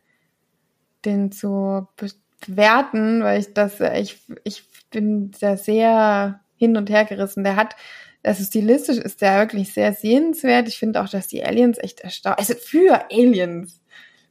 [1.05, 7.45] den zu bewerten, weil ich das, ich, ich bin da sehr hin und her gerissen.
[7.45, 7.75] Der hat,
[8.23, 10.69] also stilistisch ist der wirklich sehr sehenswert.
[10.69, 12.39] Ich finde auch, dass die Aliens echt erstaunt.
[12.39, 13.81] Also für Aliens.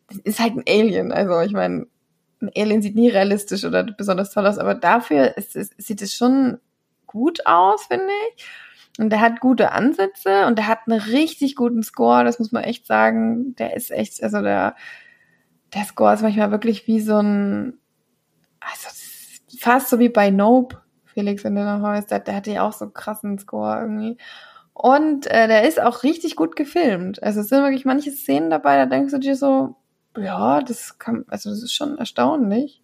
[0.07, 1.11] Das ist halt ein Alien.
[1.11, 1.87] Also ich meine,
[2.41, 6.15] ein Alien sieht nie realistisch oder besonders toll aus, aber dafür ist, ist, sieht es
[6.15, 6.59] schon
[7.05, 8.45] gut aus, finde ich.
[8.99, 12.63] Und der hat gute Ansätze und der hat einen richtig guten Score, das muss man
[12.63, 13.55] echt sagen.
[13.55, 14.75] Der ist echt, also der,
[15.73, 17.79] der Score ist manchmal wirklich wie so ein,
[18.59, 18.89] also
[19.59, 22.89] fast so wie bei Nope, Felix, wenn der noch heißt, der, hatte ja auch so
[22.89, 24.17] krassen Score irgendwie.
[24.73, 27.21] Und äh, der ist auch richtig gut gefilmt.
[27.23, 29.75] Also es sind wirklich manche Szenen dabei, da denkst du dir so,
[30.17, 32.83] ja, das kann, also das ist schon erstaunlich.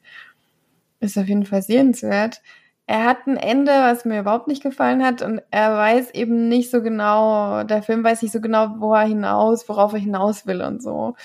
[1.00, 2.42] Ist auf jeden Fall sehenswert.
[2.88, 6.72] Er hat ein Ende, was mir überhaupt nicht gefallen hat und er weiß eben nicht
[6.72, 10.62] so genau, der Film weiß nicht so genau, wo er hinaus, worauf er hinaus will
[10.62, 11.16] und so.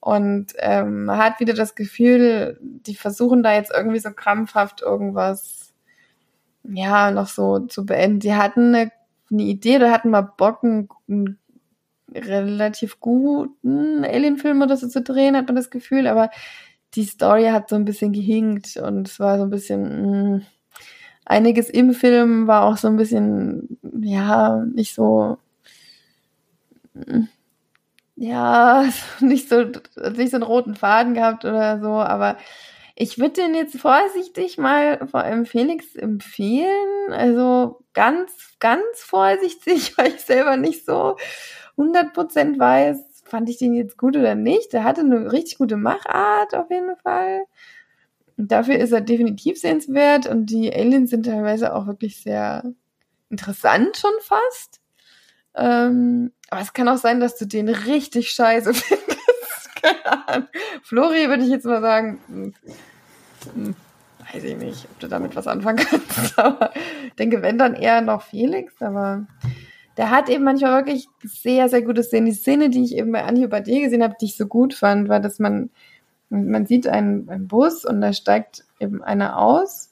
[0.00, 5.72] Und ähm, hat wieder das Gefühl, die versuchen da jetzt irgendwie so krampfhaft irgendwas,
[6.64, 8.20] ja, noch so zu beenden.
[8.20, 8.92] Die hatten eine,
[9.30, 11.38] eine Idee oder hatten mal Bock, einen, einen
[12.14, 16.30] relativ guten Alien-Film oder so zu drehen, hat man das Gefühl, aber
[16.94, 20.46] die Story hat so ein bisschen gehinkt und es war so ein bisschen, mh, mm,
[21.28, 25.38] einiges im Film war auch so ein bisschen, ja, nicht so,
[26.94, 27.24] mm,
[28.16, 28.84] ja,
[29.20, 32.36] nicht so, nicht so einen roten Faden gehabt oder so, aber
[32.96, 37.12] ich würde den jetzt vorsichtig mal vor allem Felix empfehlen.
[37.12, 41.16] Also ganz, ganz vorsichtig, weil ich selber nicht so
[41.76, 44.72] 100% weiß, fand ich den jetzt gut oder nicht.
[44.72, 47.44] Der hatte eine richtig gute Machart auf jeden Fall.
[48.40, 52.62] Dafür ist er definitiv sehenswert und die Aliens sind teilweise auch wirklich sehr
[53.30, 54.80] interessant schon fast.
[55.56, 59.08] Ähm, aber es kann auch sein, dass du den richtig scheiße findest.
[60.84, 62.54] Flori würde ich jetzt mal sagen,
[63.54, 63.74] hm,
[64.32, 66.38] weiß ich nicht, ob du damit was anfangen kannst.
[66.38, 66.72] Aber
[67.18, 69.26] denke, wenn dann eher noch Felix, aber
[69.96, 72.26] der hat eben manchmal wirklich sehr, sehr gute Szenen.
[72.26, 74.74] Die Szene, die ich eben bei Anhi bei dir gesehen habe, die ich so gut
[74.74, 75.70] fand, war, dass man
[76.30, 79.90] Man sieht einen, einen Bus und da steigt eben einer aus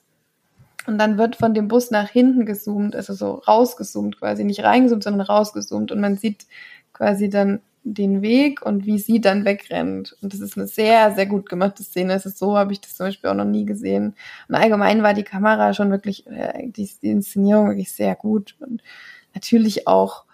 [0.86, 5.02] und dann wird von dem Bus nach hinten gezoomt, also so rausgezoomt quasi, nicht reingezoomt,
[5.02, 6.46] sondern rausgezoomt und man sieht
[6.92, 10.16] quasi dann den Weg und wie sie dann wegrennt.
[10.20, 12.14] Und das ist eine sehr, sehr gut gemachte Szene.
[12.14, 14.16] Es ist so, habe ich das zum Beispiel auch noch nie gesehen.
[14.48, 18.56] Und allgemein war die Kamera schon wirklich, äh, die, die Inszenierung wirklich sehr gut.
[18.58, 18.82] Und
[19.34, 20.24] natürlich auch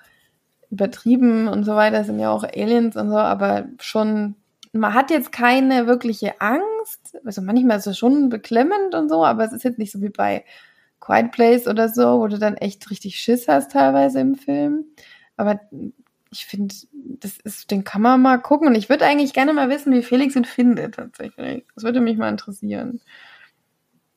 [0.70, 4.34] übertrieben und so weiter, sind ja auch Aliens und so, aber schon,
[4.72, 7.18] man hat jetzt keine wirkliche Angst.
[7.24, 10.08] Also manchmal ist es schon beklemmend und so, aber es ist jetzt nicht so wie
[10.08, 10.44] bei
[11.00, 14.86] Quiet Place oder so, wo du dann echt richtig Schiss hast teilweise im Film.
[15.36, 15.60] Aber
[16.30, 18.68] ich finde, das ist, den kann man mal gucken.
[18.68, 21.66] Und ich würde eigentlich gerne mal wissen, wie Felix ihn findet, tatsächlich.
[21.74, 23.00] Das würde mich mal interessieren.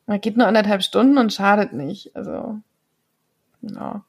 [0.07, 2.15] Er geht nur anderthalb Stunden und schadet nicht.
[2.15, 2.59] Also,
[3.61, 4.05] ja.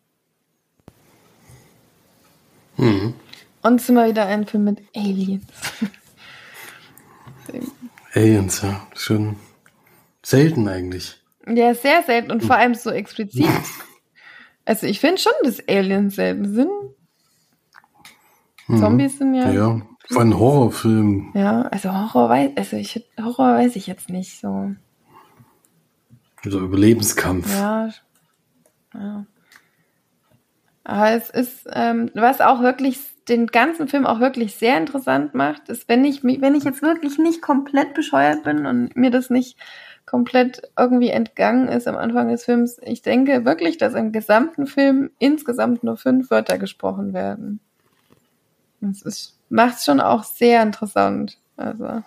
[2.76, 3.14] Mhm.
[3.62, 5.44] Und es ist immer wieder ein Film mit Aliens.
[8.16, 8.86] Aliens, ja.
[8.94, 9.36] Schon
[10.22, 11.22] selten eigentlich.
[11.46, 13.46] Ja, sehr selten und vor allem so explizit.
[14.68, 16.68] Also ich finde schon, dass Aliens selten sind.
[18.66, 18.78] Mhm.
[18.78, 19.52] Zombies sind ja.
[19.52, 21.30] Ja, war ein Horrorfilm.
[21.34, 24.72] Ja, also Horror weiß, also ich, Horror weiß ich jetzt nicht so.
[26.44, 27.48] Also Überlebenskampf.
[27.48, 27.90] Ja.
[28.92, 29.26] ja.
[30.82, 32.98] Aber es ist, ähm, was auch wirklich
[33.28, 37.18] den ganzen Film auch wirklich sehr interessant macht, ist, wenn ich wenn ich jetzt wirklich
[37.18, 39.58] nicht komplett bescheuert bin und mir das nicht
[40.06, 45.10] komplett irgendwie entgangen ist am Anfang des Films, ich denke wirklich, dass im gesamten Film
[45.18, 47.60] insgesamt nur fünf Wörter gesprochen werden.
[48.80, 51.38] Das ist, macht schon auch sehr interessant.
[51.56, 52.02] Also.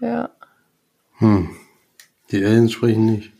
[0.00, 0.30] Ja.
[1.18, 1.50] Hm.
[2.30, 3.32] Die Aliens sprechen nicht.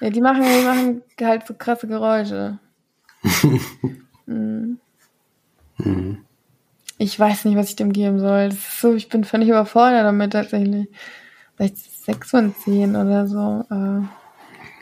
[0.00, 2.58] Ja, die machen, die machen halt so krasse Geräusche.
[4.26, 4.80] hm.
[5.84, 6.18] Hm.
[6.98, 8.50] Ich weiß nicht, was ich dem geben soll.
[8.52, 10.88] So, ich bin völlig überfordert damit tatsächlich.
[11.56, 13.64] Vielleicht sechs von zehn oder so.
[13.70, 14.02] Äh,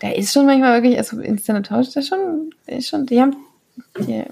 [0.02, 3.20] der ist schon manchmal wirklich, also Instant Tausch, der ist schon, der ist schon, die
[3.20, 3.36] haben,
[3.98, 4.24] die,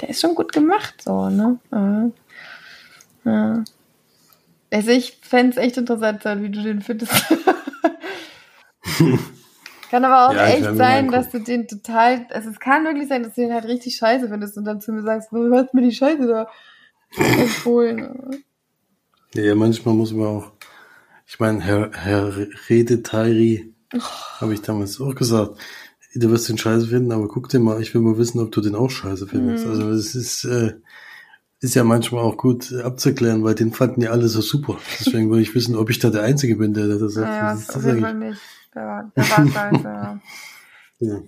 [0.00, 1.58] der ist schon gut gemacht, so, ne?
[1.72, 2.10] Ja.
[3.24, 3.64] ja.
[4.70, 7.12] Also ich fände es echt interessant, wie du den findest.
[9.90, 13.24] kann aber auch ja, echt sein, dass du den total, also es kann wirklich sein,
[13.24, 15.82] dass du den halt richtig scheiße findest und dann zu mir sagst, du hast mir
[15.82, 16.48] die Scheiße da
[17.18, 18.44] empfohlen.
[19.34, 20.52] Ja, manchmal muss man auch,
[21.26, 22.32] ich meine, Herr, Herr
[22.68, 24.00] Redetari, oh.
[24.40, 25.58] habe ich damals auch gesagt,
[26.14, 28.60] du wirst den scheiße finden, aber guck dir mal, ich will mal wissen, ob du
[28.60, 29.64] den auch scheiße findest.
[29.64, 29.70] Mhm.
[29.72, 30.74] Also es ist, äh,
[31.60, 34.78] ist ja manchmal auch gut abzuklären, weil den fanden ja alle so super.
[34.98, 37.28] Deswegen würde ich wissen, ob ich da der Einzige bin, der das sagt.
[37.28, 38.40] Ja, das ist auf jeden Fall nicht.
[38.74, 40.20] Der, der war
[41.00, 41.22] ja.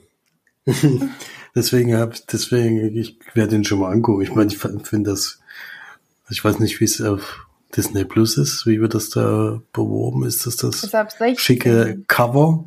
[1.55, 4.23] deswegen hab, deswegen, ich werde den schon mal angucken.
[4.23, 5.41] Ich meine, ich finde das,
[6.31, 10.25] ich weiß nicht, wie es auf Disney Plus ist, wie wird das da beworben?
[10.25, 10.89] Ist das das
[11.37, 12.65] schicke Cover?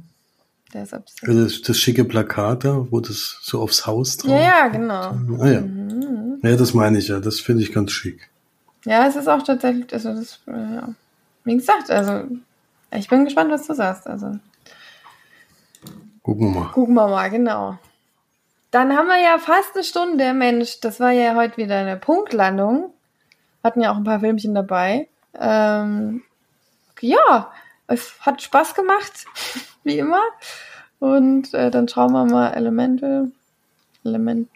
[0.74, 4.32] Ist also das, das schicke Plakat da, wo das so aufs Haus drauf.
[4.32, 5.18] Ja, ja, genau.
[5.40, 5.62] Ah, ja.
[5.62, 6.25] Mhm.
[6.46, 7.20] Ja, das meine ich ja.
[7.20, 8.30] Das finde ich ganz schick.
[8.86, 10.90] Ja, es ist auch tatsächlich, also das, äh, ja.
[11.44, 12.28] Wie gesagt, also
[12.92, 14.08] ich bin gespannt, was du sagst.
[14.08, 14.40] Also
[16.24, 16.72] gucken wir mal.
[16.72, 17.78] Gucken wir mal, genau.
[18.72, 20.80] Dann haben wir ja fast eine Stunde, Mensch.
[20.82, 22.92] Das war ja heute wieder eine Punktlandung.
[23.64, 25.08] Hatten ja auch ein paar Filmchen dabei.
[25.34, 26.24] Ähm,
[27.00, 27.52] ja,
[27.88, 29.26] es hat Spaß gemacht,
[29.84, 30.22] wie immer.
[31.00, 33.32] Und äh, dann schauen wir mal Elemental.
[34.04, 34.50] Element.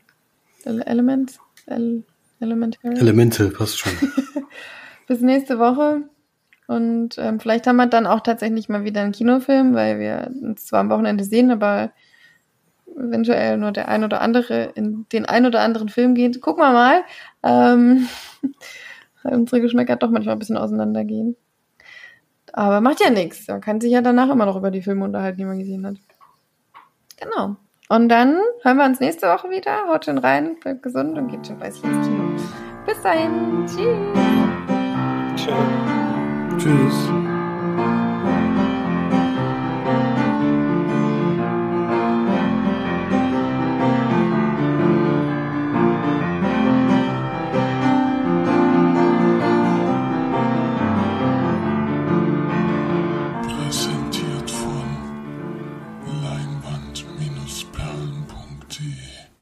[0.65, 1.39] Ele Elements.
[1.69, 2.03] El
[2.39, 2.97] Elementary.
[2.97, 3.91] Elemental, passt schon.
[5.07, 6.03] Bis nächste Woche.
[6.67, 10.67] Und ähm, vielleicht haben wir dann auch tatsächlich mal wieder einen Kinofilm, weil wir uns
[10.67, 11.91] zwar am Wochenende sehen, aber
[12.95, 16.41] eventuell nur der ein oder andere in den ein oder anderen Film geht.
[16.41, 17.03] Gucken wir mal.
[17.43, 18.07] Ähm,
[19.23, 21.35] unsere Geschmäcker doch manchmal ein bisschen auseinandergehen.
[22.53, 23.47] Aber macht ja nichts.
[23.47, 25.95] Man kann sich ja danach immer noch über die Filme unterhalten, die man gesehen hat.
[27.17, 27.57] Genau.
[27.91, 29.87] Und dann hören wir uns nächste Woche wieder.
[29.87, 32.23] Haut schon rein, bleibt gesund und geht schon fleißig ins Kino.
[32.85, 33.65] Bis dahin.
[33.65, 33.97] Tschüss.
[35.35, 36.63] Tschüss.
[36.63, 37.28] Tschüss.